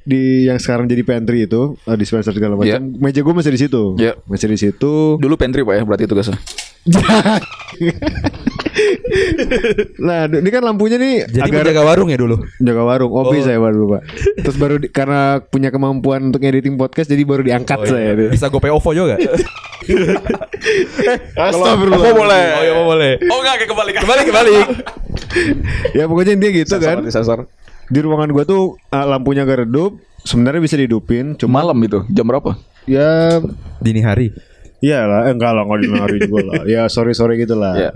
di 0.08 0.48
yang 0.48 0.56
sekarang 0.56 0.88
jadi 0.88 1.04
pantry 1.04 1.44
itu 1.44 1.76
eh, 1.84 1.96
dispenser 2.00 2.32
segala 2.32 2.56
macam. 2.56 2.80
Iya. 2.80 2.80
Meja 2.80 3.20
gue 3.20 3.34
masih 3.36 3.52
di 3.52 3.60
situ. 3.60 3.92
Iya. 4.00 4.16
Masih 4.24 4.48
di 4.48 4.56
situ. 4.56 5.20
dulu 5.20 5.36
pantry 5.36 5.60
pak 5.60 5.74
ya 5.76 5.82
berarti 5.84 6.08
tugasnya 6.08 6.40
Nah, 9.96 10.26
ini 10.28 10.50
kan 10.50 10.60
lampunya 10.60 10.96
nih 10.98 11.24
Jadi 11.24 11.40
agak 11.40 11.64
menjaga 11.64 11.82
warung 11.82 12.08
ya 12.10 12.18
dulu. 12.18 12.36
jaga 12.60 12.82
warung. 12.84 13.12
Obi 13.14 13.40
saya 13.40 13.56
baru, 13.56 13.96
Pak. 13.96 14.02
Terus 14.42 14.56
baru 14.56 14.74
di- 14.76 14.90
karena 14.90 15.40
punya 15.40 15.70
kemampuan 15.70 16.28
untuk 16.28 16.42
editing 16.42 16.76
podcast 16.76 17.08
jadi 17.08 17.22
baru 17.24 17.40
diangkat 17.40 17.78
saya. 17.86 18.12
iya. 18.12 18.28
Bisa 18.28 18.50
gue 18.50 18.60
POVO 18.60 18.90
juga 18.92 19.06
gak? 19.16 19.20
Astagfirullah. 21.36 22.00
Oh, 22.00 22.14
boleh. 22.16 22.44
Oh 22.50 22.62
iya 22.62 22.72
boleh. 22.76 23.12
oh 23.22 23.38
enggak 23.40 23.64
kebalik 23.64 23.94
Kembali 24.00 24.22
kembali. 24.24 24.56
Ya 25.98 26.06
pokoknya 26.06 26.34
dia 26.38 26.50
gitu 26.54 26.78
kan. 26.78 27.06
sensor 27.10 27.50
Di 27.90 27.98
ruangan 27.98 28.30
gua 28.30 28.46
tuh 28.46 28.78
ah, 28.88 29.02
lampunya 29.04 29.42
agak 29.42 29.66
redup. 29.66 29.98
Sebenarnya 30.24 30.56
bisa 30.58 30.80
dihidupin, 30.80 31.36
cuma 31.36 31.60
malam 31.60 31.76
itu 31.84 32.00
jam 32.08 32.24
berapa 32.24 32.56
ya 32.88 33.44
Dini 33.76 34.00
hari. 34.00 34.32
Iyalah, 34.84 35.20
eh, 35.24 35.32
enggak 35.32 35.52
lah, 35.56 35.62
enggak 35.64 35.80
dinari 35.80 36.16
juga 36.20 36.40
lah. 36.44 36.62
Ya 36.76 36.82
sore-sore 36.92 37.40
gitu 37.40 37.56
lah. 37.56 37.72
Iya. 37.72 37.90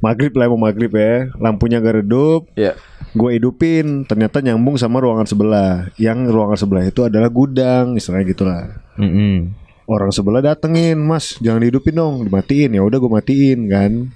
Maghrib 0.00 0.32
lah 0.38 0.46
mau 0.46 0.70
maghrib 0.70 0.94
ya. 0.94 1.28
Lampunya 1.36 1.82
agak 1.82 2.06
redup. 2.06 2.46
ya 2.54 2.78
Gue 3.10 3.42
hidupin, 3.42 4.06
ternyata 4.06 4.38
nyambung 4.38 4.78
sama 4.78 5.02
ruangan 5.02 5.26
sebelah. 5.26 5.90
Yang 5.98 6.30
ruangan 6.30 6.58
sebelah 6.62 6.84
itu 6.86 7.00
adalah 7.02 7.26
gudang, 7.26 7.98
istilahnya 7.98 8.26
gitulah. 8.30 8.62
Mm 8.94 9.58
Orang 9.90 10.14
sebelah 10.14 10.38
datengin, 10.38 11.02
Mas, 11.02 11.34
jangan 11.42 11.66
dihidupin 11.66 11.98
dong, 11.98 12.22
dimatiin. 12.22 12.78
Ya 12.78 12.82
udah 12.86 13.02
gue 13.02 13.10
matiin 13.10 13.66
kan. 13.66 14.14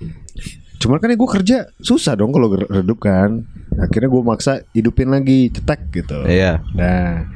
Cuman 0.79 1.03
kan 1.03 1.11
ya 1.11 1.19
gue 1.19 1.31
kerja 1.35 1.57
susah 1.83 2.15
dong 2.15 2.31
kalau 2.31 2.55
redup 2.55 3.03
kan. 3.03 3.43
Akhirnya 3.75 4.07
gue 4.07 4.23
maksa 4.23 4.63
hidupin 4.71 5.11
lagi, 5.11 5.51
cetek 5.51 5.91
gitu. 5.91 6.23
Iya. 6.31 6.63
Nah, 6.79 7.27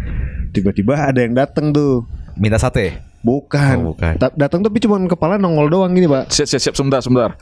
tiba-tiba 0.55 1.11
ada 1.11 1.19
yang 1.19 1.35
dateng 1.35 1.75
tuh. 1.75 2.07
Minta 2.39 2.63
sate. 2.63 3.08
Bukan. 3.21 3.77
Oh, 3.83 3.85
bukan. 3.93 4.15
Ta- 4.17 4.35
Datang 4.35 4.63
tapi 4.63 4.79
cuma 4.79 4.99
kepala 5.05 5.37
nongol 5.37 5.69
doang 5.69 5.91
gini, 5.91 6.07
Pak. 6.07 6.31
siap 6.31 6.47
siap 6.47 6.63
siap 6.63 6.75
sebentar 6.75 7.01
sebentar 7.03 7.35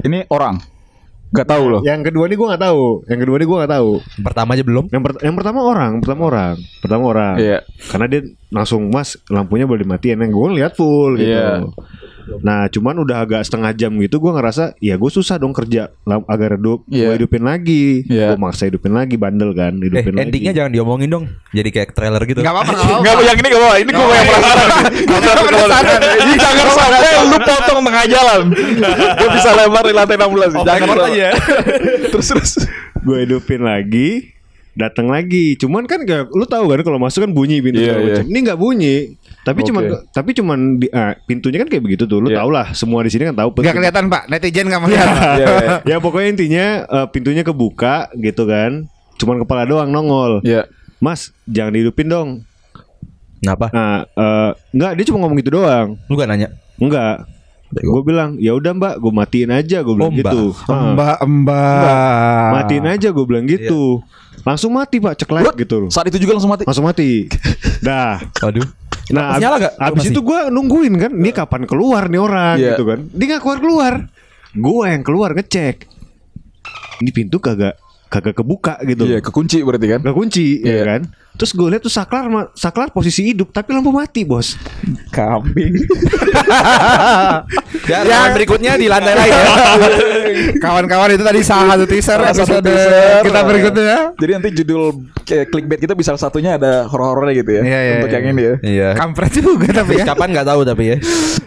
ini 0.00 0.24
orang 0.28 0.56
Gak 1.28 1.44
tahu 1.44 1.64
loh 1.68 1.80
Yang 1.84 2.08
kedua 2.08 2.24
nih 2.24 2.36
gue 2.40 2.46
nggak 2.48 2.64
tahu. 2.64 2.84
Yang 3.04 3.18
kedua 3.20 3.36
nih 3.36 3.44
gue 3.44 3.56
nggak 3.60 3.72
tahu. 3.76 3.90
Pertama 4.24 4.50
aja 4.56 4.64
belum. 4.64 4.84
Yang, 4.88 5.02
per- 5.04 5.20
yang 5.20 5.36
pertama 5.36 5.60
orang, 5.60 5.92
pertama 6.00 6.22
orang, 6.24 6.54
pertama 6.80 7.04
orang. 7.04 7.34
Iya. 7.36 7.58
Karena 7.92 8.06
dia 8.08 8.20
langsung 8.48 8.88
mas 8.88 9.16
lampunya 9.28 9.68
boleh 9.68 9.84
dimatiin. 9.84 10.20
Yang 10.24 10.32
gue 10.32 10.48
lihat 10.60 10.72
full 10.74 11.16
gitu. 11.16 11.32
Iya. 11.32 11.68
Nah 12.44 12.68
cuman 12.68 13.00
udah 13.00 13.24
agak 13.24 13.40
setengah 13.40 13.72
jam 13.72 13.88
gitu 14.04 14.20
gue 14.20 14.28
ngerasa 14.28 14.76
ya 14.84 15.00
gue 15.00 15.08
susah 15.08 15.40
dong 15.40 15.56
kerja 15.56 15.88
agak 16.04 16.60
redup. 16.60 16.84
Iya. 16.88 17.12
Gue 17.12 17.14
hidupin 17.24 17.42
lagi. 17.44 18.04
Iya. 18.04 18.36
Gue 18.36 18.38
maksa 18.40 18.68
hidupin 18.68 18.92
lagi 18.92 19.16
bandel 19.16 19.56
kan. 19.56 19.72
Eh, 19.80 19.88
Hidupin 19.88 20.12
lagi. 20.12 20.24
endingnya 20.28 20.52
jangan 20.52 20.70
diomongin 20.72 21.08
dong. 21.08 21.24
Jadi 21.56 21.68
kayak 21.72 21.96
trailer 21.96 22.20
gitu. 22.28 22.40
Gak 22.44 22.52
apa-apa, 22.52 22.72
gak 22.72 22.84
apa-apa. 22.84 23.00
Enggak, 23.00 23.14
yang 23.24 23.38
ini 23.38 23.48
gak 23.48 23.60
apa 23.60 23.76
Ini 23.80 23.90
gue 23.90 24.04
yang 24.04 24.28
penasaran. 24.28 24.68
Gue 24.92 25.18
penasaran. 25.48 25.82
Ini 26.20 26.34
jangan 26.36 26.66
sampai 26.68 27.12
lu 27.24 27.38
potong 27.40 27.80
tengah 27.84 28.04
jalan. 28.04 28.40
Gue 29.16 29.28
bisa 29.32 29.50
lebar 29.56 29.82
di 29.88 29.94
lantai 29.96 30.16
16. 30.20 30.68
Jangan 30.68 30.96
aja. 31.08 31.28
Terus 32.12 32.28
terus. 32.28 32.52
gue 32.98 33.16
hidupin 33.24 33.62
lagi 33.62 34.36
datang 34.78 35.10
lagi 35.10 35.58
cuman 35.58 35.84
kan 35.84 36.06
kayak 36.06 36.30
lu 36.30 36.46
tahu 36.46 36.70
kan 36.70 36.80
kalau 36.80 36.96
masuk 36.96 37.26
kan 37.26 37.34
bunyi 37.34 37.58
pintu 37.58 37.78
Iya, 37.78 37.90
segala 37.90 37.98
iya. 37.98 38.08
macam. 38.14 38.24
ini 38.24 38.38
nggak 38.40 38.58
bunyi 38.58 38.96
tapi 39.42 39.58
Oke. 39.58 39.66
cuman 39.66 39.82
tapi 40.08 40.30
cuman 40.32 40.58
di, 40.76 40.86
ah, 40.88 41.12
pintunya 41.20 41.58
kan 41.58 41.66
kayak 41.66 41.82
begitu 41.82 42.04
tuh 42.04 42.18
lu 42.18 42.28
Iya. 42.28 42.38
tau 42.38 42.48
lah 42.48 42.66
semua 42.72 43.02
di 43.02 43.10
sini 43.10 43.26
kan 43.26 43.34
tahu 43.34 43.58
Gak 43.58 43.74
kelihatan 43.74 44.06
pak, 44.06 44.22
netizen 44.26 44.66
gak 44.66 44.78
melihat. 44.80 45.08
Iya, 45.34 45.46
iya. 45.58 45.76
ya 45.90 45.96
pokoknya 45.98 46.28
intinya 46.30 46.66
eh, 46.86 47.06
pintunya 47.08 47.42
kebuka 47.42 47.94
gitu 48.14 48.44
kan 48.44 48.86
cuman 49.16 49.42
kepala 49.42 49.62
doang 49.64 49.90
nongol 49.90 50.38
Iya. 50.40 50.70
mas 50.96 51.34
jangan 51.44 51.74
dihidupin 51.74 52.06
dong 52.06 52.28
Kenapa? 53.38 53.70
nah 53.70 54.02
eh, 54.04 54.50
nggak 54.72 54.92
dia 54.94 55.04
cuma 55.06 55.18
ngomong 55.20 55.38
gitu 55.38 55.50
doang 55.52 55.98
Lu 56.06 56.14
gak 56.14 56.26
nanya? 56.28 56.54
enggak 56.76 57.26
gue 57.70 58.02
bilang 58.02 58.36
ya 58.36 58.52
udah 58.52 58.72
mbak 58.72 58.94
gue 58.96 59.12
matiin 59.12 59.50
aja 59.50 59.80
gue 59.80 59.92
bilang 59.92 60.08
Oh, 60.08 60.14
mbak. 60.14 60.24
gitu 60.24 60.42
Ah. 60.66 60.88
Mbak, 60.90 61.18
mbak. 61.22 62.48
matiin 62.54 62.86
aja 62.86 63.08
gue 63.08 63.24
bilang 63.24 63.44
gitu 63.44 64.00
langsung 64.40 64.72
mati 64.72 64.96
pak 64.96 65.14
ceklek 65.16 65.52
gitu 65.54 65.76
loh 65.78 65.90
Saat 65.90 66.08
itu 66.08 66.16
juga 66.18 66.32
langsung 66.34 66.48
mati. 66.48 66.64
langsung 66.64 66.82
mati 66.82 67.28
dah 67.86 68.22
Waduh. 68.40 68.64
Nah, 69.08 69.24
Masih 69.30 69.40
nyala 69.40 69.54
ab- 69.54 69.60
nggak? 69.62 69.74
abis 69.78 69.96
Masih? 69.98 70.10
itu 70.10 70.20
gue 70.22 70.40
nungguin 70.48 70.94
kan, 70.98 71.12
ini 71.14 71.30
kapan 71.30 71.62
keluar 71.64 72.02
nih 72.06 72.20
orang 72.20 72.56
Iya. 72.56 72.68
gitu 72.70 72.84
kan? 72.84 72.98
Dia 73.08 73.24
nggak 73.26 73.40
keluar 73.40 73.58
keluar, 73.58 73.92
gue 74.50 74.84
yang 74.86 75.00
keluar 75.02 75.30
ngecek. 75.32 75.76
Ini 76.98 77.10
pintu 77.10 77.38
kagak 77.38 77.80
kagak 78.08 78.34
kebuka 78.34 78.80
gitu, 78.82 79.04
Iya, 79.04 79.20
kekunci 79.20 79.60
berarti 79.60 79.86
kan. 79.86 80.00
gak 80.00 80.16
kunci, 80.16 80.60
ya 80.60 80.72
Iya. 80.72 80.84
kan? 80.86 81.00
Terus 81.38 81.54
gue 81.54 81.68
lihat 81.70 81.80
tuh 81.80 81.92
saklar 81.92 82.26
saklar 82.50 82.90
posisi 82.90 83.22
hidup 83.22 83.52
tapi 83.52 83.70
lampu 83.70 83.94
mati 83.94 84.26
bos. 84.26 84.58
Kambing. 85.08 85.76
Ya, 87.88 88.04
rekaman 88.04 88.30
berikutnya 88.36 88.72
di 88.76 88.84
lantai 88.84 89.16
lain 89.16 89.32
ya. 89.32 89.44
Kawan-kawan 90.64 91.08
itu 91.08 91.24
tadi 91.24 91.40
salah 91.40 91.72
satu 91.72 91.88
teaser 91.88 92.20
Salah 92.20 92.34
satu 92.36 92.60
episode 92.60 92.64
teaser. 92.66 93.22
kita 93.24 93.40
berikutnya. 93.42 93.96
Jadi 94.12 94.30
nanti 94.34 94.48
judul 94.54 94.82
kayak 95.24 95.46
clickbait 95.48 95.80
kita 95.80 95.94
bisa 95.96 96.12
satunya 96.14 96.60
ada 96.60 96.84
horor-horornya 96.84 97.32
gitu 97.38 97.50
ya. 97.56 97.62
Iya, 97.64 97.78
iya, 97.80 97.94
Untuk 97.96 98.10
iya. 98.10 98.18
yang 98.18 98.26
ini 98.28 98.42
ya. 98.42 98.54
Iya. 98.60 98.88
Kampret 98.92 99.32
juga 99.34 99.68
tapi 99.72 99.92
ya. 99.96 100.04
Kapan 100.04 100.28
nggak 100.36 100.48
tahu 100.48 100.60
tapi 100.64 100.84
ya. 100.84 100.96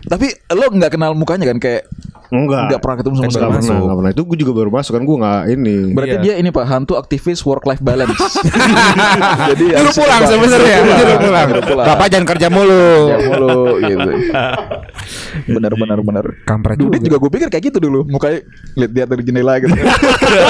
Tapi 0.02 0.28
lo 0.50 0.66
nggak 0.68 0.92
kenal 0.92 1.12
mukanya 1.14 1.46
kan 1.54 1.58
kayak 1.62 1.84
Enggak. 2.32 2.64
Enggak 2.72 2.80
pernah 2.80 2.96
ketemu 2.96 3.14
sama 3.14 3.24
Enggak 3.28 3.36
sekali. 3.36 3.52
pernah, 3.60 3.76
enggak 3.84 3.98
pernah. 4.00 4.12
Itu 4.16 4.24
gue 4.24 4.38
juga 4.40 4.52
baru 4.56 4.70
masuk 4.72 4.92
kan 4.96 5.04
gue 5.04 5.18
enggak 5.20 5.42
ini. 5.52 5.76
Berarti 5.92 6.18
dia 6.24 6.34
ini 6.40 6.50
Pak 6.50 6.64
hantu 6.64 6.94
aktivis 6.96 7.40
work 7.44 7.68
life 7.68 7.84
balance. 7.84 8.16
Jadi 9.52 9.66
Dulu 9.68 9.80
harus 9.84 9.96
pulang 10.00 10.24
sebenarnya. 10.24 10.78
Dulu 10.80 11.14
pulang. 11.20 11.48
Pulang. 11.60 11.88
Bapak 11.92 12.08
jangan 12.08 12.28
kerja 12.32 12.48
mulu. 12.48 12.88
Ya 13.12 13.18
mulu 13.28 13.60
gitu. 13.84 14.10
Benar 15.52 15.74
benar 15.76 16.00
benar. 16.00 16.26
Kampret 16.48 16.80
Dudit 16.80 17.04
juga 17.04 17.20
gue 17.20 17.30
pikir 17.36 17.48
kayak 17.52 17.64
gitu 17.68 17.78
dulu. 17.84 18.08
Mukanya 18.08 18.48
lihat 18.80 18.92
dia 18.96 19.04
dari 19.04 19.24
jendela 19.28 19.54
gitu. 19.60 19.76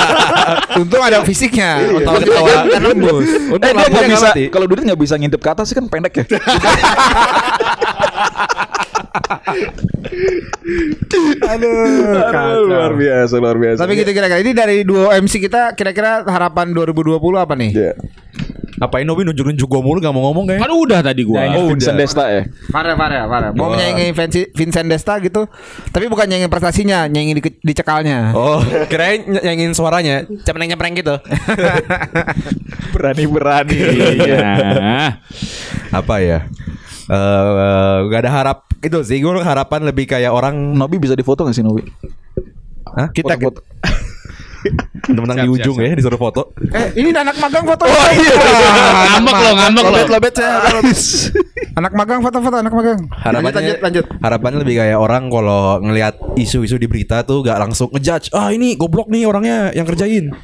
Untung 0.86 1.02
ada 1.02 1.26
fisiknya. 1.26 1.82
Iya. 1.82 2.06
Kalau 2.06 2.20
ketawa 2.22 2.50
kan 2.70 2.82
lembus. 2.86 3.26
eh 3.58 3.72
dia 3.74 3.88
nggak 3.90 4.06
bisa. 4.06 4.30
Kalau 4.54 4.66
Dudit 4.70 4.86
nggak 4.86 5.02
bisa 5.02 5.18
ngintip 5.18 5.42
ke 5.42 5.50
atas 5.50 5.74
sih 5.74 5.76
kan 5.76 5.90
pendek 5.90 6.14
ya. 6.14 6.26
Aduh, 11.44 12.68
luar 12.68 12.94
biasa, 12.96 13.36
luar 13.38 13.58
biasa. 13.58 13.80
Tapi 13.84 13.94
gitu 13.98 14.12
kira-kira 14.12 14.40
ini 14.40 14.52
dari 14.52 14.84
dua 14.84 15.18
MC 15.18 15.40
kita 15.40 15.76
kira-kira 15.76 16.24
harapan 16.24 16.72
2020 16.72 17.20
apa 17.36 17.54
nih? 17.56 17.72
Ya. 17.72 17.94
Ngapain 18.82 19.06
Nobi 19.06 19.22
nunjuk-nunjuk 19.22 19.70
gue 19.70 19.78
mulu 19.78 20.02
gak 20.02 20.10
mau 20.10 20.26
ngomong 20.26 20.50
kayak 20.50 20.58
Kan 20.58 20.74
udah 20.74 21.06
tadi 21.06 21.22
gua. 21.22 21.46
Oh, 21.54 21.70
Vincent 21.70 21.94
Desta 21.94 22.26
ya. 22.34 22.50
Parah 22.74 22.98
parah 22.98 23.30
parah. 23.30 23.50
Mau 23.54 23.70
menyaingi 23.70 24.10
Vinci- 24.10 24.50
Vincent 24.58 24.90
Desta 24.90 25.22
gitu. 25.22 25.46
Tapi 25.94 26.10
bukan 26.10 26.26
nyaingin 26.26 26.50
prestasinya, 26.50 27.06
nyaingin 27.06 27.38
di, 27.38 27.44
dicekalnya. 27.62 28.34
Oh 28.34 28.58
kirain 28.90 29.22
ny- 29.22 29.44
nyanyiin 29.44 29.78
suaranya 29.78 30.26
Cepreng-cepreng 30.26 30.98
gitu 30.98 31.14
Berani-berani. 32.98 33.78
Iya. 34.18 34.50
Apa 35.94 36.16
ya 36.26 36.50
Eh 37.08 37.98
Gak 38.12 38.20
ada 38.28 38.32
harap 38.32 38.58
Itu 38.82 39.02
sih 39.06 39.22
gue 39.22 39.32
harapan 39.42 39.88
lebih 39.88 40.10
kayak 40.10 40.32
orang 40.34 40.58
Nobi 40.78 40.98
bisa 41.02 41.18
difoto 41.18 41.46
gak 41.48 41.56
sih 41.56 41.66
Nobi? 41.66 41.86
Hah? 42.92 43.08
Kita 43.10 43.40
Foto-foto. 43.40 43.62
Temen-temen 45.02 45.50
di 45.50 45.50
ujung 45.50 45.74
ya 45.82 45.98
Disuruh 45.98 46.22
foto 46.22 46.54
Eh, 46.70 47.02
ini 47.02 47.10
anak 47.10 47.34
magang 47.42 47.66
foto. 47.66 47.90
Oh, 47.90 48.10
iya. 48.14 48.36
Ngambek 49.18 49.38
lo, 49.42 49.52
ngambek 49.58 49.86
lo. 49.90 50.00
Lobet 50.06 50.34
saya. 50.38 50.62
Anak 51.80 51.92
magang 51.98 52.20
foto-foto 52.22 52.60
anak 52.60 52.74
magang. 52.76 53.00
Harapannya 53.10 53.58
lanjut, 53.58 53.80
lanjut, 53.80 54.06
lanjut. 54.06 54.06
Harapannya 54.22 54.60
lebih 54.62 54.76
kayak 54.84 54.98
orang 55.00 55.32
kalau 55.32 55.80
ngelihat 55.82 56.16
isu-isu 56.38 56.76
di 56.78 56.86
berita 56.86 57.24
tuh 57.26 57.42
gak 57.42 57.58
langsung 57.58 57.90
ngejudge 57.90 58.36
Ah 58.36 58.54
ini 58.54 58.78
goblok 58.78 59.10
nih 59.10 59.26
orangnya 59.26 59.74
yang 59.74 59.88
kerjain 59.88 60.36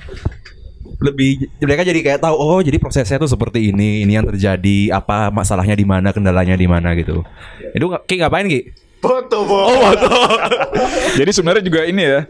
lebih 0.97 1.45
mereka 1.61 1.85
jadi 1.85 1.99
kayak 2.01 2.19
tahu 2.25 2.35
oh 2.35 2.59
jadi 2.65 2.81
prosesnya 2.81 3.21
tuh 3.21 3.29
seperti 3.29 3.69
ini 3.69 4.01
ini 4.01 4.17
yang 4.17 4.25
terjadi 4.25 4.97
apa 4.97 5.29
masalahnya 5.29 5.77
di 5.77 5.85
mana 5.85 6.09
kendalanya 6.09 6.57
di 6.57 6.65
mana 6.65 6.97
gitu. 6.97 7.21
Itu 7.73 7.93
ki 8.05 8.15
ngapain 8.17 8.49
ki? 8.49 8.61
Jadi 11.21 11.29
sebenarnya 11.29 11.63
juga 11.63 11.85
ini 11.85 12.01
ya. 12.01 12.25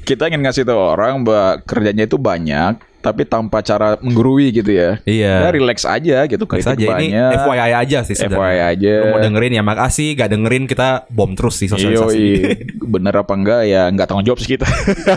Kita 0.00 0.32
ingin 0.32 0.48
ngasih 0.48 0.64
tahu 0.64 0.80
orang 0.80 1.20
bahwa 1.28 1.60
kerjanya 1.68 2.08
itu 2.08 2.16
banyak 2.16 2.80
tapi 3.06 3.22
tanpa 3.22 3.62
cara 3.62 3.94
menggurui 4.02 4.50
gitu 4.50 4.74
ya. 4.74 4.98
Iya. 5.06 5.46
Ya 5.46 5.50
relax 5.54 5.86
aja 5.86 6.26
gitu 6.26 6.42
kritik 6.42 6.74
aja 6.74 6.86
ini 6.98 7.14
banyak. 7.14 7.30
FYI 7.38 7.72
aja 7.86 7.98
sih 8.02 8.18
sebenarnya. 8.18 8.42
FYI 8.42 8.58
aja. 8.74 8.94
Lu 8.98 9.06
mau 9.14 9.20
dengerin 9.22 9.52
ya 9.54 9.62
makasih, 9.62 10.08
gak 10.18 10.30
dengerin 10.34 10.64
kita 10.66 11.06
bom 11.06 11.30
terus 11.38 11.62
sih 11.62 11.70
sosialisasi. 11.70 12.18
Yoi. 12.18 12.34
Bener 12.98 13.14
apa 13.14 13.32
enggak 13.38 13.62
ya 13.70 13.86
nggak 13.94 14.06
tanggung 14.10 14.26
jawab 14.26 14.42
sih 14.42 14.58
kita. 14.58 14.66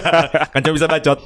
kan 0.54 0.60
cuma 0.62 0.74
bisa 0.78 0.86
bacot. 0.86 1.18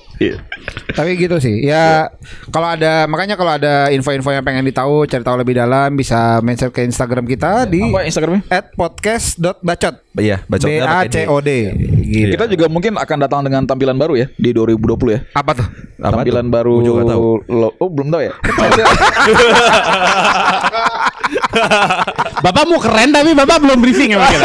Tapi 0.96 1.10
gitu 1.20 1.36
sih. 1.44 1.68
Ya 1.68 2.08
kalau 2.48 2.72
ada 2.72 3.12
makanya 3.12 3.36
kalau 3.36 3.60
ada 3.60 3.92
info-info 3.92 4.32
yang 4.32 4.46
pengen 4.48 4.64
ditahu, 4.64 5.04
cari 5.04 5.24
tahu 5.24 5.36
lebih 5.44 5.60
dalam 5.60 6.00
bisa 6.00 6.40
mention 6.40 6.72
ke 6.72 6.88
Instagram 6.88 7.28
kita 7.28 7.68
di 7.68 7.84
Apa 7.84 8.08
Instagramnya? 8.08 8.44
@podcast.bacot. 8.80 9.96
Iya, 10.14 10.46
B 10.46 10.62
bacotnya 10.62 10.86
A 10.86 11.10
C. 11.10 11.26
O 11.26 11.42
D. 11.42 11.74
Gitu. 12.06 12.38
Kita 12.38 12.46
juga 12.46 12.70
mungkin 12.70 12.94
akan 13.02 13.18
datang 13.18 13.42
dengan 13.42 13.66
tampilan 13.66 13.98
baru 13.98 14.14
ya 14.14 14.28
di 14.38 14.54
2020 14.54 15.10
ya. 15.10 15.20
Apa 15.34 15.52
tuh? 15.58 15.68
Apa 15.98 16.22
tampilan 16.22 16.46
tuh? 16.46 16.53
Baru 16.54 16.74
juga 16.80 17.02
tahu. 17.10 17.28
lo- 17.50 17.74
oh 17.76 17.90
belum 17.90 18.08
tahu 18.08 18.22
ya. 18.22 18.34
Bapak 22.40 22.64
mau 22.66 22.78
keren 22.78 23.10
tapi 23.10 23.32
Bapak 23.34 23.58
belum 23.58 23.78
briefing 23.80 24.14
ya 24.14 24.18
mungkin. 24.20 24.40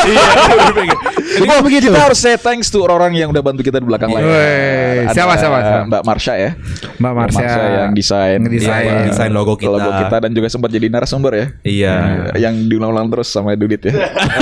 Jadi 1.28 1.46
begitu. 1.60 1.84
Kita 1.92 2.00
harus 2.08 2.18
say 2.18 2.34
thanks 2.40 2.72
to 2.72 2.80
orang-orang 2.80 3.12
yang 3.20 3.28
udah 3.28 3.42
bantu 3.44 3.60
kita 3.60 3.78
di 3.78 3.86
belakang 3.86 4.08
layar. 4.10 4.24
Weh, 4.24 5.04
Ada 5.04 5.12
siapa, 5.12 5.34
siapa, 5.36 5.56
siapa? 5.60 5.84
Mbak 5.88 6.02
Marsha 6.08 6.34
ya. 6.40 6.50
Mbak 6.96 7.12
Marsha. 7.12 7.42
yang 7.68 7.92
desain 7.92 8.38
Ngedesain. 8.40 8.84
Iya, 8.88 9.06
Desain 9.12 9.30
logo 9.32 9.54
kita. 9.54 9.76
Logo 9.76 9.90
kita 9.92 10.16
dan 10.24 10.30
juga 10.32 10.48
sempat 10.48 10.72
jadi 10.72 10.86
narasumber 10.88 11.32
ya. 11.36 11.46
Iya. 11.62 11.94
Yang 12.40 12.54
diulang-ulang 12.72 13.12
terus 13.12 13.28
sama 13.28 13.52
Dudit 13.54 13.84
ya. 13.88 13.92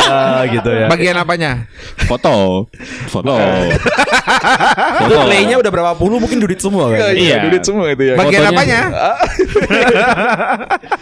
Ah, 0.07 0.43
gitu 0.47 0.71
ya. 0.71 0.87
Bagian 0.87 1.17
apanya? 1.19 1.67
Foto. 2.07 2.69
Foto. 3.11 3.35
Itu 5.07 5.15
playnya 5.23 5.57
udah 5.59 5.71
berapa 5.71 5.93
puluh 5.95 6.19
mungkin 6.19 6.43
dudit 6.43 6.59
semua 6.59 6.91
kan? 6.91 7.15
Iya. 7.15 7.47
Dudit 7.47 7.63
semua 7.63 7.87
itu 7.91 8.03
ya. 8.03 8.15
Bagian 8.19 8.43
Fotonya- 8.43 8.59
apanya? 8.59 8.81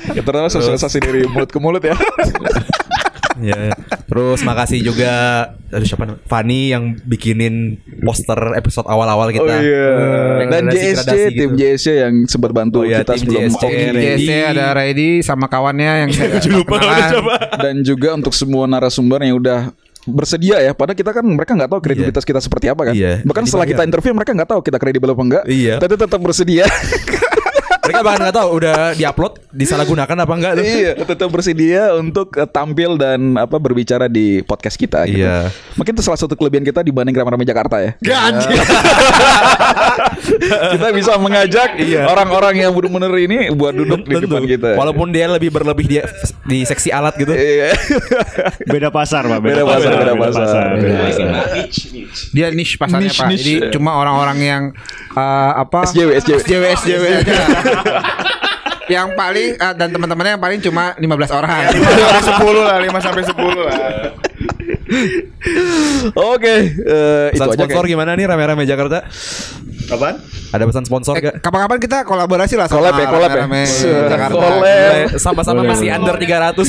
ya 0.16 0.20
terutama 0.22 0.48
sosialisasi 0.52 0.98
dari 1.00 1.20
mulut 1.28 1.50
ke 1.50 1.58
mulut 1.58 1.82
ya. 1.82 1.96
Iya. 3.36 3.74
Terus 4.04 4.40
makasih 4.40 4.80
juga 4.80 5.12
Aduh 5.68 5.82
siapa 5.82 6.06
namanya? 6.06 6.22
Fanny 6.24 6.70
yang 6.70 6.94
bikinin 7.02 7.74
poster 8.00 8.38
episode 8.54 8.86
awal-awal 8.86 9.28
kita. 9.28 9.42
Oh 9.42 9.58
iya. 9.58 9.90
Dan 10.46 10.70
JSC 10.70 11.10
tim 11.34 11.50
gitu. 11.50 11.58
JSC 11.58 11.86
yang 11.98 12.14
sempat 12.24 12.50
bantu 12.50 12.82
Oh 12.82 12.86
iya, 12.86 13.02
kita 13.02 13.18
tim 13.18 13.26
sebelum 13.26 13.42
JSC. 13.44 13.64
Ready. 13.64 13.98
JSC 13.98 14.30
ada 14.46 14.64
Ready 14.72 15.10
sama 15.20 15.46
kawannya 15.46 15.92
yang 16.06 16.10
saya 16.10 16.38
lupa 16.46 16.78
dan 17.56 17.82
juga 17.82 18.14
untuk 18.14 18.30
semua 18.30 18.64
narasumber 18.64 19.18
yang 19.20 19.34
udah 19.36 19.74
bersedia 20.04 20.60
ya 20.60 20.76
padahal 20.76 20.92
kita 20.92 21.10
kan 21.10 21.24
mereka 21.24 21.56
nggak 21.56 21.64
tahu 21.66 21.80
kredibilitas 21.80 22.22
kita 22.22 22.36
seperti 22.36 22.68
apa 22.68 22.92
kan 22.92 22.94
Iya. 22.94 23.24
bahkan 23.24 23.48
setelah 23.48 23.64
Dibayar. 23.64 23.80
kita 23.80 23.88
interview 23.88 24.12
mereka 24.12 24.30
nggak 24.36 24.50
tahu 24.52 24.60
kita 24.60 24.76
kredibel 24.76 25.08
apa 25.08 25.22
enggak 25.24 25.44
Iya. 25.48 25.80
tapi 25.80 25.96
tetap 25.96 26.20
bersedia 26.20 26.68
Mereka 27.84 28.00
bahkan 28.00 28.20
nggak 28.24 28.34
tahu 28.34 28.48
udah 28.54 28.76
diupload, 28.94 29.32
disalahgunakan 29.50 30.16
apa 30.18 30.32
enggak 30.32 30.52
tuh. 30.56 30.64
iya 30.64 30.90
tetap 30.96 31.28
bersedia 31.28 31.92
untuk 31.94 32.32
eh, 32.34 32.44
tampil 32.44 32.96
dan 32.96 33.36
apa 33.36 33.56
berbicara 33.56 34.06
di 34.06 34.40
podcast 34.40 34.74
kita 34.74 35.04
gitu. 35.04 35.20
Iya. 35.20 35.48
mungkin 35.74 35.92
itu 35.92 36.02
salah 36.02 36.16
satu 36.16 36.32
kelebihan 36.32 36.62
kita 36.62 36.80
dibanding 36.80 37.12
rame-rame 37.12 37.44
Jakarta 37.44 37.76
ya 37.78 37.92
kita 40.74 40.88
bisa 40.92 41.12
mengajak 41.16 41.76
orang-orang 42.06 42.54
yang 42.60 42.70
benar-benar 42.72 43.12
ini 43.16 43.36
buat 43.52 43.72
duduk 43.72 44.04
di 44.04 44.12
Tentu. 44.14 44.24
depan 44.26 44.42
kita 44.46 44.68
Walaupun 44.74 45.06
dia 45.10 45.26
lebih 45.28 45.50
berlebih 45.50 45.86
di, 45.86 45.96
di 46.44 46.58
seksi 46.64 46.90
alat 46.90 47.14
gitu. 47.14 47.30
Iya. 47.30 47.72
Beda 48.66 48.88
pasar, 48.90 49.22
Pak. 49.24 49.38
Beda 49.38 49.62
pasar, 49.62 49.90
beda 49.94 50.14
pasar. 50.18 50.66
Dia 52.34 52.50
niche 52.50 52.74
pasarnya 52.74 53.10
Niche, 53.10 53.20
Pak. 53.22 53.28
niche. 53.30 53.40
Jadi 53.40 53.52
cuma 53.70 53.94
orang-orang 53.94 54.38
yang 54.40 54.62
eh, 55.14 55.50
apa? 55.54 55.86
SJW, 55.86 56.10
SJW. 56.18 56.38
SJW, 56.42 56.64
SJW 56.74 57.04
aja. 57.22 57.34
yang 58.94 59.16
paling 59.16 59.56
eh, 59.56 59.74
dan 59.74 59.88
teman-temannya 59.88 60.32
yang 60.36 60.44
paling 60.44 60.60
cuma 60.60 60.92
15 60.96 61.38
orang. 61.38 61.64
10 61.72 62.66
lah 62.66 62.76
5 62.80 63.06
sampai 63.06 63.22
10 63.24 63.64
lah. 63.64 63.76
Oke, 66.14 66.54
eh, 66.70 67.26
itu 67.32 67.40
Pesan 67.40 67.48
aja 67.48 67.56
sponsor 67.64 67.82
kayak. 67.84 67.90
gimana 67.90 68.10
nih 68.14 68.26
rame-rame 68.28 68.64
Jakarta? 68.64 69.08
Apaan? 69.86 70.16
Ada 70.48 70.64
pesan 70.64 70.84
sponsor 70.84 71.12
Eh, 71.14 71.22
gak? 71.24 71.34
Kapan-kapan 71.40 71.78
kita 71.78 71.98
kolaborasi 72.02 72.54
lah 72.54 72.66
sama 72.66 72.78
Collab 72.78 72.94
ya, 72.94 73.06
collab 73.06 73.30
ya. 73.30 73.44
Jakarta. 74.06 74.34
collab. 74.34 74.62
Sama-sama 75.16 75.60
masih 75.62 75.88
under 75.90 76.14
300 76.14 76.62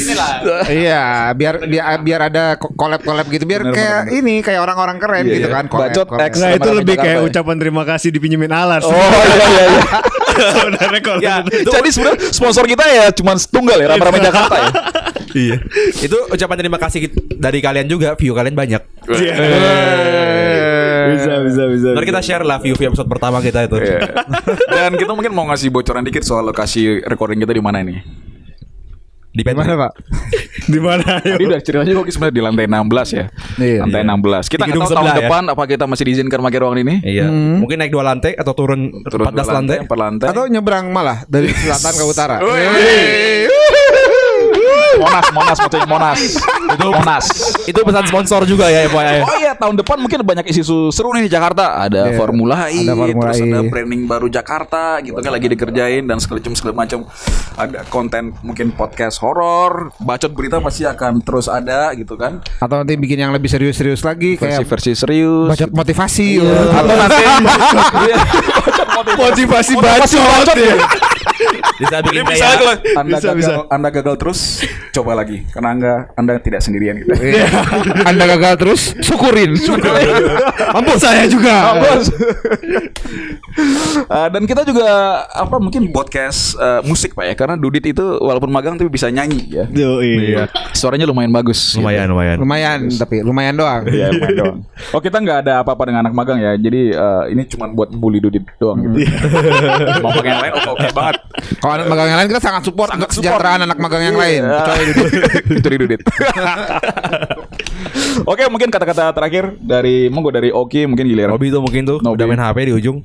Iya, 0.67 1.03
biar 1.31 1.55
biar 1.63 1.97
biar 2.01 2.21
ada 2.25 2.43
collab-collab 2.57 3.25
gitu 3.27 3.45
biar 3.45 3.61
Bener, 3.63 3.73
kayak 3.73 3.99
bener, 4.03 4.17
ini 4.17 4.35
kayak 4.39 4.59
orang-orang 4.59 4.97
keren 4.97 5.23
Iya, 5.23 5.33
gitu 5.33 5.47
iya. 5.47 5.55
kan. 5.55 5.65
collab, 5.65 5.89
Bacot 5.89 6.07
collab. 6.07 6.25
X. 6.25 6.33
Nah 6.35 6.51
itu 6.51 6.69
lebih 6.73 6.95
kayak 6.97 7.17
ya. 7.17 7.25
ucapan 7.25 7.55
terima 7.55 7.83
kasih 7.85 8.09
dipinjemin 8.09 8.51
alat. 8.51 8.81
Oh 8.81 8.91
iya 8.91 9.45
iya 9.45 9.65
iya. 9.69 9.83
Sebenarnya 10.51 10.99
kalau 10.99 11.19
Ya, 11.23 11.35
itu, 11.41 11.69
Jadi 11.69 11.89
sebenarnya 11.89 12.19
sponsor 12.29 12.67
kita 12.67 12.83
ya 12.85 13.07
cuma 13.13 13.39
tunggal 13.39 13.79
ya 13.79 13.87
rame-rame 13.87 14.19
Jakarta 14.19 14.55
ya. 14.57 14.69
iya. 15.33 15.57
itu 15.97 16.17
ucapan 16.27 16.55
terima 16.57 16.75
kasih 16.77 17.07
dari 17.31 17.59
kalian 17.59 17.87
juga, 17.87 18.19
view 18.19 18.33
kalian 18.33 18.51
banyak. 18.51 18.81
Iya. 19.07 19.33
Bisa 21.11 21.33
bisa 21.45 21.63
bisa. 21.69 21.87
Ntar 21.93 22.05
kita 22.05 22.21
share 22.21 22.45
lah 22.45 22.57
view-view 22.57 22.89
episode 22.93 23.09
pertama 23.09 23.37
kita 23.39 23.65
itu. 23.65 23.77
Dan 24.77 24.97
kita 24.97 25.11
mungkin 25.13 25.31
mau 25.33 25.45
ngasih 25.49 25.69
bocoran 25.69 26.01
dikit 26.01 26.25
soal 26.25 26.45
lokasi 26.49 27.05
recording 27.05 27.41
kita 27.41 27.53
di 27.53 27.63
mana 27.63 27.81
ini. 27.85 27.95
Di. 29.35 29.43
Gimana, 29.43 29.75
Pak? 29.75 29.91
Di 30.71 30.79
mana? 30.79 31.19
Tadi 31.19 31.43
udah 31.43 31.59
ceritanya 31.59 31.91
kok 31.91 32.07
sebenarnya 32.07 32.35
di 32.39 32.41
lantai 32.41 32.65
16 32.71 33.19
ya. 33.19 33.25
Iya. 33.59 33.79
Lantai 33.83 34.01
16. 34.07 34.47
Kita 34.47 34.63
nggak 34.63 34.79
tahu 34.79 34.95
tahun 34.95 35.11
ya. 35.11 35.17
depan 35.21 35.43
apa 35.51 35.63
kita 35.67 35.83
masih 35.85 36.03
diizinkan 36.07 36.39
pakai 36.39 36.59
ruangan 36.63 36.79
ini. 36.81 36.95
Iya. 37.03 37.25
Mungkin 37.59 37.77
naik 37.83 37.91
dua 37.91 38.03
lantai 38.07 38.31
atau 38.33 38.55
turun, 38.55 39.03
Turun 39.05 39.27
14 39.27 39.35
dua 39.35 39.53
lantai. 39.59 39.77
empat 39.83 39.97
lantai. 39.99 40.27
Atau 40.31 40.47
nyebrang 40.47 40.87
malah 40.89 41.27
dari 41.27 41.51
selatan 41.51 41.93
ke 41.99 42.03
utara. 42.07 42.39
Monas, 44.97 45.25
Monas, 45.31 45.57
maksudnya 45.57 45.87
Monas. 45.87 46.19
Itu 46.65 46.87
Monas. 46.87 47.25
Itu 47.65 47.79
pesan 47.81 48.05
sponsor 48.05 48.41
juga 48.43 48.65
ya 48.67 48.85
FYI. 48.85 49.19
Oh 49.21 49.35
iya, 49.37 49.53
tahun 49.53 49.75
depan 49.79 49.97
mungkin 49.97 50.19
banyak 50.21 50.45
isu 50.47 50.89
seru 50.89 51.11
nih 51.11 51.27
di 51.27 51.31
Jakarta. 51.31 51.81
Ada 51.81 52.11
Iya, 52.11 52.17
Formula 52.17 52.67
E, 52.67 52.81
ada 52.81 52.93
Formula 52.93 53.23
terus 53.29 53.39
E. 53.39 53.45
ada 53.45 53.59
branding 53.63 54.01
baru 54.05 54.27
Jakarta 54.27 54.99
gitu 54.99 55.15
kan 55.15 55.31
lagi 55.31 55.47
dikerjain 55.47 56.03
dan 56.03 56.17
segala 56.17 56.39
macam 56.41 56.53
segala 56.55 56.73
macam. 56.75 56.99
Ada 57.55 57.79
konten 57.87 58.23
mungkin 58.41 58.71
podcast 58.71 59.19
horor, 59.19 59.95
bacot 59.97 60.31
berita 60.31 60.59
masih 60.59 60.87
akan 60.87 61.19
terus 61.21 61.47
ada 61.47 61.91
gitu 61.93 62.15
kan. 62.15 62.43
Atau 62.59 62.75
nanti 62.77 62.95
bikin 62.95 63.19
yang 63.19 63.31
lebih 63.31 63.47
serius-serius 63.47 64.03
lagi 64.03 64.35
kayak 64.35 64.63
Versi-versi 64.63 64.91
serius. 64.93 65.47
bacot 65.49 65.71
motivasi. 65.71 66.29
Atau 66.43 66.95
nanti 66.95 67.23
Motivasi 69.15 69.73
bacot 69.75 70.57
ya. 70.57 70.75
Bisa 71.75 71.95
bikin 72.05 72.23
Bisa 72.27 72.45
kayak 72.45 72.57
kalau 72.57 72.75
anda 72.95 73.17
gagal, 73.19 73.57
Anda 73.67 73.89
gagal 73.91 74.15
terus, 74.21 74.39
coba 74.95 75.11
lagi 75.17 75.43
karena 75.51 75.69
Anda 75.75 75.93
Anda 76.15 76.33
tidak 76.39 76.61
sendirian 76.63 77.01
gitu. 77.03 77.11
Anda 78.09 78.23
gagal 78.35 78.53
terus, 78.59 78.81
syukurin. 79.03 79.57
Mampus 80.71 81.01
saya 81.03 81.27
juga. 81.27 81.75
Uh, 84.11 84.27
dan 84.31 84.43
kita 84.43 84.67
juga 84.67 85.23
apa 85.31 85.55
mungkin 85.63 85.87
podcast 85.95 86.59
uh, 86.59 86.83
musik 86.83 87.15
pak 87.15 87.23
ya 87.31 87.33
karena 87.39 87.55
Dudit 87.55 87.87
itu 87.87 88.03
walaupun 88.19 88.51
magang 88.51 88.75
tapi 88.75 88.91
bisa 88.91 89.07
nyanyi 89.07 89.47
ya. 89.47 89.65
Yo, 89.71 90.03
iya. 90.03 90.51
Suaranya 90.75 91.07
lumayan 91.07 91.31
bagus. 91.31 91.79
lumayan 91.79 92.11
lumayan. 92.11 92.35
Lumayan, 92.39 92.79
tapi 92.99 93.23
lumayan 93.23 93.55
doang. 93.55 93.83
Iya 93.87 94.11
lumayan 94.11 94.35
doang. 94.35 94.57
Oh 94.91 94.99
kita 94.99 95.23
nggak 95.23 95.37
ada 95.47 95.53
apa-apa 95.63 95.87
dengan 95.87 96.03
anak 96.07 96.13
magang 96.15 96.39
ya. 96.43 96.59
Jadi 96.59 96.91
uh, 96.91 97.23
ini 97.31 97.47
cuma 97.47 97.71
buat 97.71 97.95
bully 97.95 98.19
Dudit 98.19 98.43
doang 98.59 98.83
gitu. 98.83 99.07
Mau 100.03 100.11
pakai 100.11 100.29
yang 100.35 100.41
lain 100.43 100.53
oke 100.59 100.69
oke 100.75 100.87
banget. 100.91 101.15
Kalau 101.59 101.73
anak 101.75 101.87
magang 101.91 102.07
yang 102.11 102.19
lain 102.23 102.29
kita 102.31 102.41
sangat 102.43 102.61
support 102.63 102.89
untuk 102.95 103.09
kesejahteraan 103.11 103.59
anak 103.67 103.77
magang 103.77 104.03
yang 104.07 104.17
lain. 104.17 104.41
Iya. 104.43 104.59
Kecuali 104.61 104.83
Dudit. 104.87 105.11
Itu 105.59 105.67
di 105.67 105.77
Dudit. 105.77 106.01
Oke 108.31 108.43
mungkin 108.47 108.69
kata-kata 108.71 109.11
terakhir 109.11 109.59
dari 109.59 110.07
monggo 110.07 110.31
dari 110.31 110.49
Oki 110.49 110.87
mungkin 110.87 111.05
giliran. 111.07 111.35
Robi 111.35 111.51
tuh 111.51 111.61
mungkin 111.61 111.83
tuh 111.83 111.97
Nobi. 111.99 112.15
udah 112.15 112.25
main 112.25 112.41
HP 112.41 112.57
di 112.71 112.73
ujung. 112.73 113.03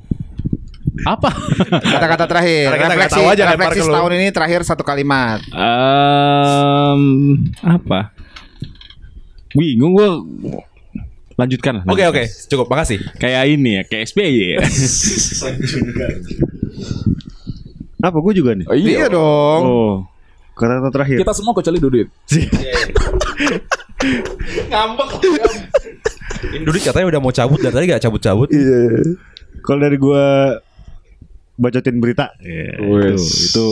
Apa? 1.06 1.32
Kata-kata 1.80 2.24
terakhir. 2.28 2.76
Karena 2.76 2.78
kita 2.78 2.94
refleksi 2.94 3.16
tahu 3.16 3.26
aja 3.32 3.42
refleksi 3.48 3.80
setahun 3.82 4.12
ini 4.14 4.26
terakhir 4.30 4.60
satu 4.68 4.82
kalimat. 4.84 5.40
Em, 5.50 7.02
apa? 7.64 8.12
Bingung 9.56 9.96
gue. 9.96 10.08
Lanjutkan 11.40 11.80
lah. 11.80 11.84
Oke 11.88 12.04
lanjutkan. 12.04 12.28
oke, 12.28 12.48
cukup. 12.52 12.66
Makasih. 12.68 12.98
Kayak 13.16 13.42
ini 13.48 13.80
ya, 13.80 13.82
kayak 13.88 14.12
SBY 14.12 14.34
ya. 14.44 14.58
Apa 18.00 18.18
gue 18.20 18.32
juga 18.32 18.56
nih? 18.56 18.66
Oh, 18.66 18.76
iya, 18.76 19.06
dong. 19.08 19.62
Oh. 19.64 19.94
Kata 20.56 20.92
terakhir. 20.92 21.16
Kita 21.24 21.32
semua 21.32 21.56
kecuali 21.56 21.78
Dudit. 21.80 22.08
Ini 26.40 26.64
Dudit 26.64 26.82
katanya 26.84 27.06
udah 27.16 27.20
mau 27.20 27.32
cabut 27.32 27.60
dari 27.60 27.72
tadi 27.72 27.84
gak 27.88 28.02
cabut-cabut. 28.04 28.48
Iya. 28.52 29.16
Kalau 29.64 29.80
dari 29.80 29.96
gua 30.00 30.56
bacotin 31.60 32.00
berita. 32.00 32.32
Ya, 32.40 32.76
itu, 32.80 33.20
itu 33.20 33.64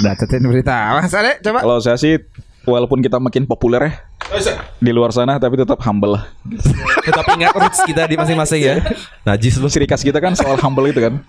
Udah 0.00 0.14
tetin 0.16 0.44
berita. 0.48 0.96
Mas 0.96 1.12
Ale, 1.12 1.36
coba. 1.44 1.60
Kalau 1.60 1.76
saya 1.80 2.00
sih 2.00 2.16
walaupun 2.64 3.00
kita 3.00 3.16
makin 3.16 3.48
populer 3.48 3.88
ya 3.88 3.92
di 4.78 4.92
luar 4.92 5.10
sana 5.10 5.40
tapi 5.40 5.58
tetap 5.58 5.80
humble 5.82 6.14
lah. 6.14 6.24
Tetap 7.02 7.26
ingat 7.34 7.56
roots 7.56 7.80
kita 7.82 8.06
di 8.06 8.14
masing-masing 8.14 8.60
ya. 8.62 8.74
Najis 9.26 9.58
lu. 9.58 9.66
Ciri 9.66 9.86
khas 9.90 10.06
kita 10.06 10.22
kan 10.22 10.38
soal 10.38 10.54
humble 10.60 10.86
itu 10.86 11.02
kan. 11.02 11.18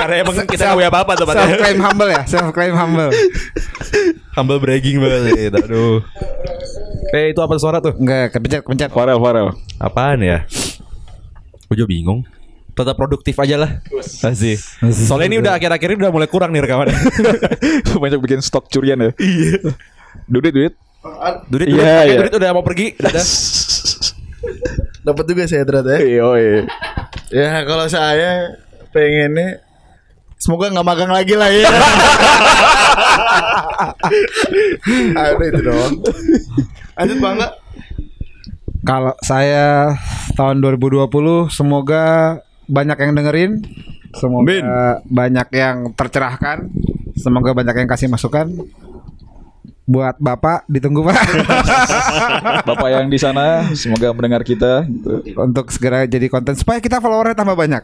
Karena 0.00 0.14
emang 0.24 0.34
kita 0.48 0.62
gak 0.64 0.76
punya 0.76 0.88
apa-apa 0.88 1.12
Self 1.12 1.20
tempatnya. 1.28 1.56
claim 1.60 1.78
humble 1.78 2.08
ya, 2.08 2.22
self 2.24 2.48
claim 2.50 2.72
humble. 2.72 3.10
Humble 4.32 4.58
bragging 4.58 4.96
banget. 4.96 5.52
Aduh. 5.52 6.00
Eh 7.10 7.34
itu 7.34 7.40
apa 7.42 7.54
suara 7.58 7.78
tuh? 7.78 7.92
Enggak, 7.94 8.32
kepencet, 8.32 8.60
kepencet. 8.64 8.90
Farel, 8.90 9.18
Farel. 9.18 9.48
Apaan 9.76 10.22
ya? 10.22 10.46
Gue 11.66 11.76
juga 11.76 11.90
bingung. 11.90 12.24
Tetap 12.70 12.94
produktif 12.94 13.34
aja 13.36 13.58
lah. 13.58 13.70
Asik. 14.24 14.56
Soalnya 14.88 15.26
ini 15.28 15.36
udah 15.38 15.52
akhir-akhir 15.58 15.88
ini 15.90 15.98
udah 16.00 16.12
mulai 16.14 16.30
kurang 16.30 16.54
nih 16.54 16.64
rekaman. 16.64 16.88
Banyak 18.02 18.20
bikin 18.22 18.40
stok 18.40 18.70
curian 18.70 18.96
ya. 18.96 19.10
Iya. 19.18 19.74
Dudit, 20.24 20.54
Dudit. 20.54 20.74
Durit, 21.50 21.66
Iya, 21.66 21.76
durit, 21.76 22.08
iya. 22.08 22.18
durit 22.24 22.34
udah 22.38 22.50
mau 22.54 22.64
pergi. 22.64 22.94
Dadah. 22.94 23.24
Dapat 25.06 25.24
juga 25.26 25.42
saya 25.44 25.64
ternyata 25.66 25.90
ya. 25.96 26.00
Iya, 26.00 26.26
iya. 26.38 26.60
Ya 27.30 27.48
kalau 27.64 27.86
saya 27.86 28.54
pengennya 28.90 29.60
Semoga 30.40 30.72
nggak 30.72 30.86
magang 30.88 31.12
lagi 31.12 31.36
lah 31.36 31.52
ya. 31.52 31.68
Ada 35.20 35.44
itu 35.44 35.60
dong. 35.60 35.92
Lanjut 36.96 37.18
bangga. 37.20 37.48
Kalau 38.80 39.12
saya 39.20 39.92
tahun 40.40 40.64
2020 40.64 41.52
semoga 41.52 42.40
banyak 42.64 42.96
yang 42.96 43.12
dengerin, 43.12 43.52
semoga 44.16 45.04
banyak 45.04 45.48
yang 45.52 45.92
tercerahkan, 45.92 46.72
semoga 47.20 47.52
banyak 47.52 47.84
yang 47.84 47.88
kasih 47.92 48.08
masukan. 48.08 48.48
Buat 49.90 50.22
Bapak 50.22 50.70
ditunggu 50.70 51.02
Pak 51.02 51.18
Bapak 52.68 52.88
yang 52.94 53.10
di 53.10 53.18
sana 53.18 53.66
semoga 53.74 54.14
mendengar 54.14 54.46
kita 54.46 54.86
gitu. 54.86 55.26
untuk 55.34 55.66
segera 55.74 56.06
jadi 56.06 56.30
konten 56.30 56.54
supaya 56.54 56.78
kita 56.78 57.02
followernya 57.02 57.34
tambah 57.34 57.58
banyak. 57.58 57.82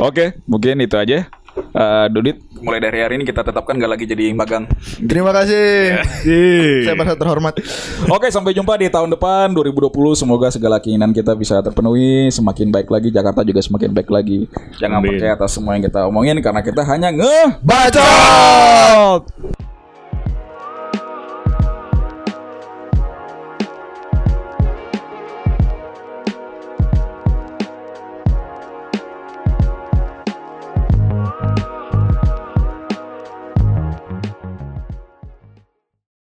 Oke, 0.00 0.40
mungkin 0.48 0.80
itu 0.80 0.96
aja. 0.96 1.28
Eh, 1.54 2.06
Dudit, 2.10 2.38
mulai 2.62 2.82
dari 2.82 2.98
hari 3.02 3.14
ini 3.18 3.24
kita 3.26 3.46
tetapkan 3.46 3.78
gak 3.78 3.92
lagi 3.98 4.06
jadi 4.06 4.34
magang. 4.34 4.66
Terima 4.98 5.30
kasih. 5.30 6.02
Saya 6.86 6.94
merasa 6.98 7.14
terhormat. 7.14 7.54
Oke, 8.10 8.26
sampai 8.30 8.54
jumpa 8.54 8.74
di 8.78 8.90
tahun 8.90 9.10
depan 9.14 9.54
2020. 9.54 9.90
Semoga 10.18 10.50
segala 10.50 10.82
keinginan 10.82 11.14
kita 11.14 11.34
bisa 11.38 11.62
terpenuhi, 11.62 12.30
semakin 12.30 12.74
baik 12.74 12.88
lagi, 12.90 13.08
Jakarta 13.14 13.46
juga 13.46 13.62
semakin 13.62 13.90
baik 13.90 14.10
lagi. 14.10 14.38
Jangan 14.82 14.98
percaya 15.02 15.32
atas 15.38 15.50
semua 15.54 15.78
yang 15.78 15.84
kita 15.86 16.00
omongin 16.06 16.38
karena 16.42 16.60
kita 16.62 16.82
hanya 16.86 17.08
nge 17.14 17.38
Bacot. 17.62 19.22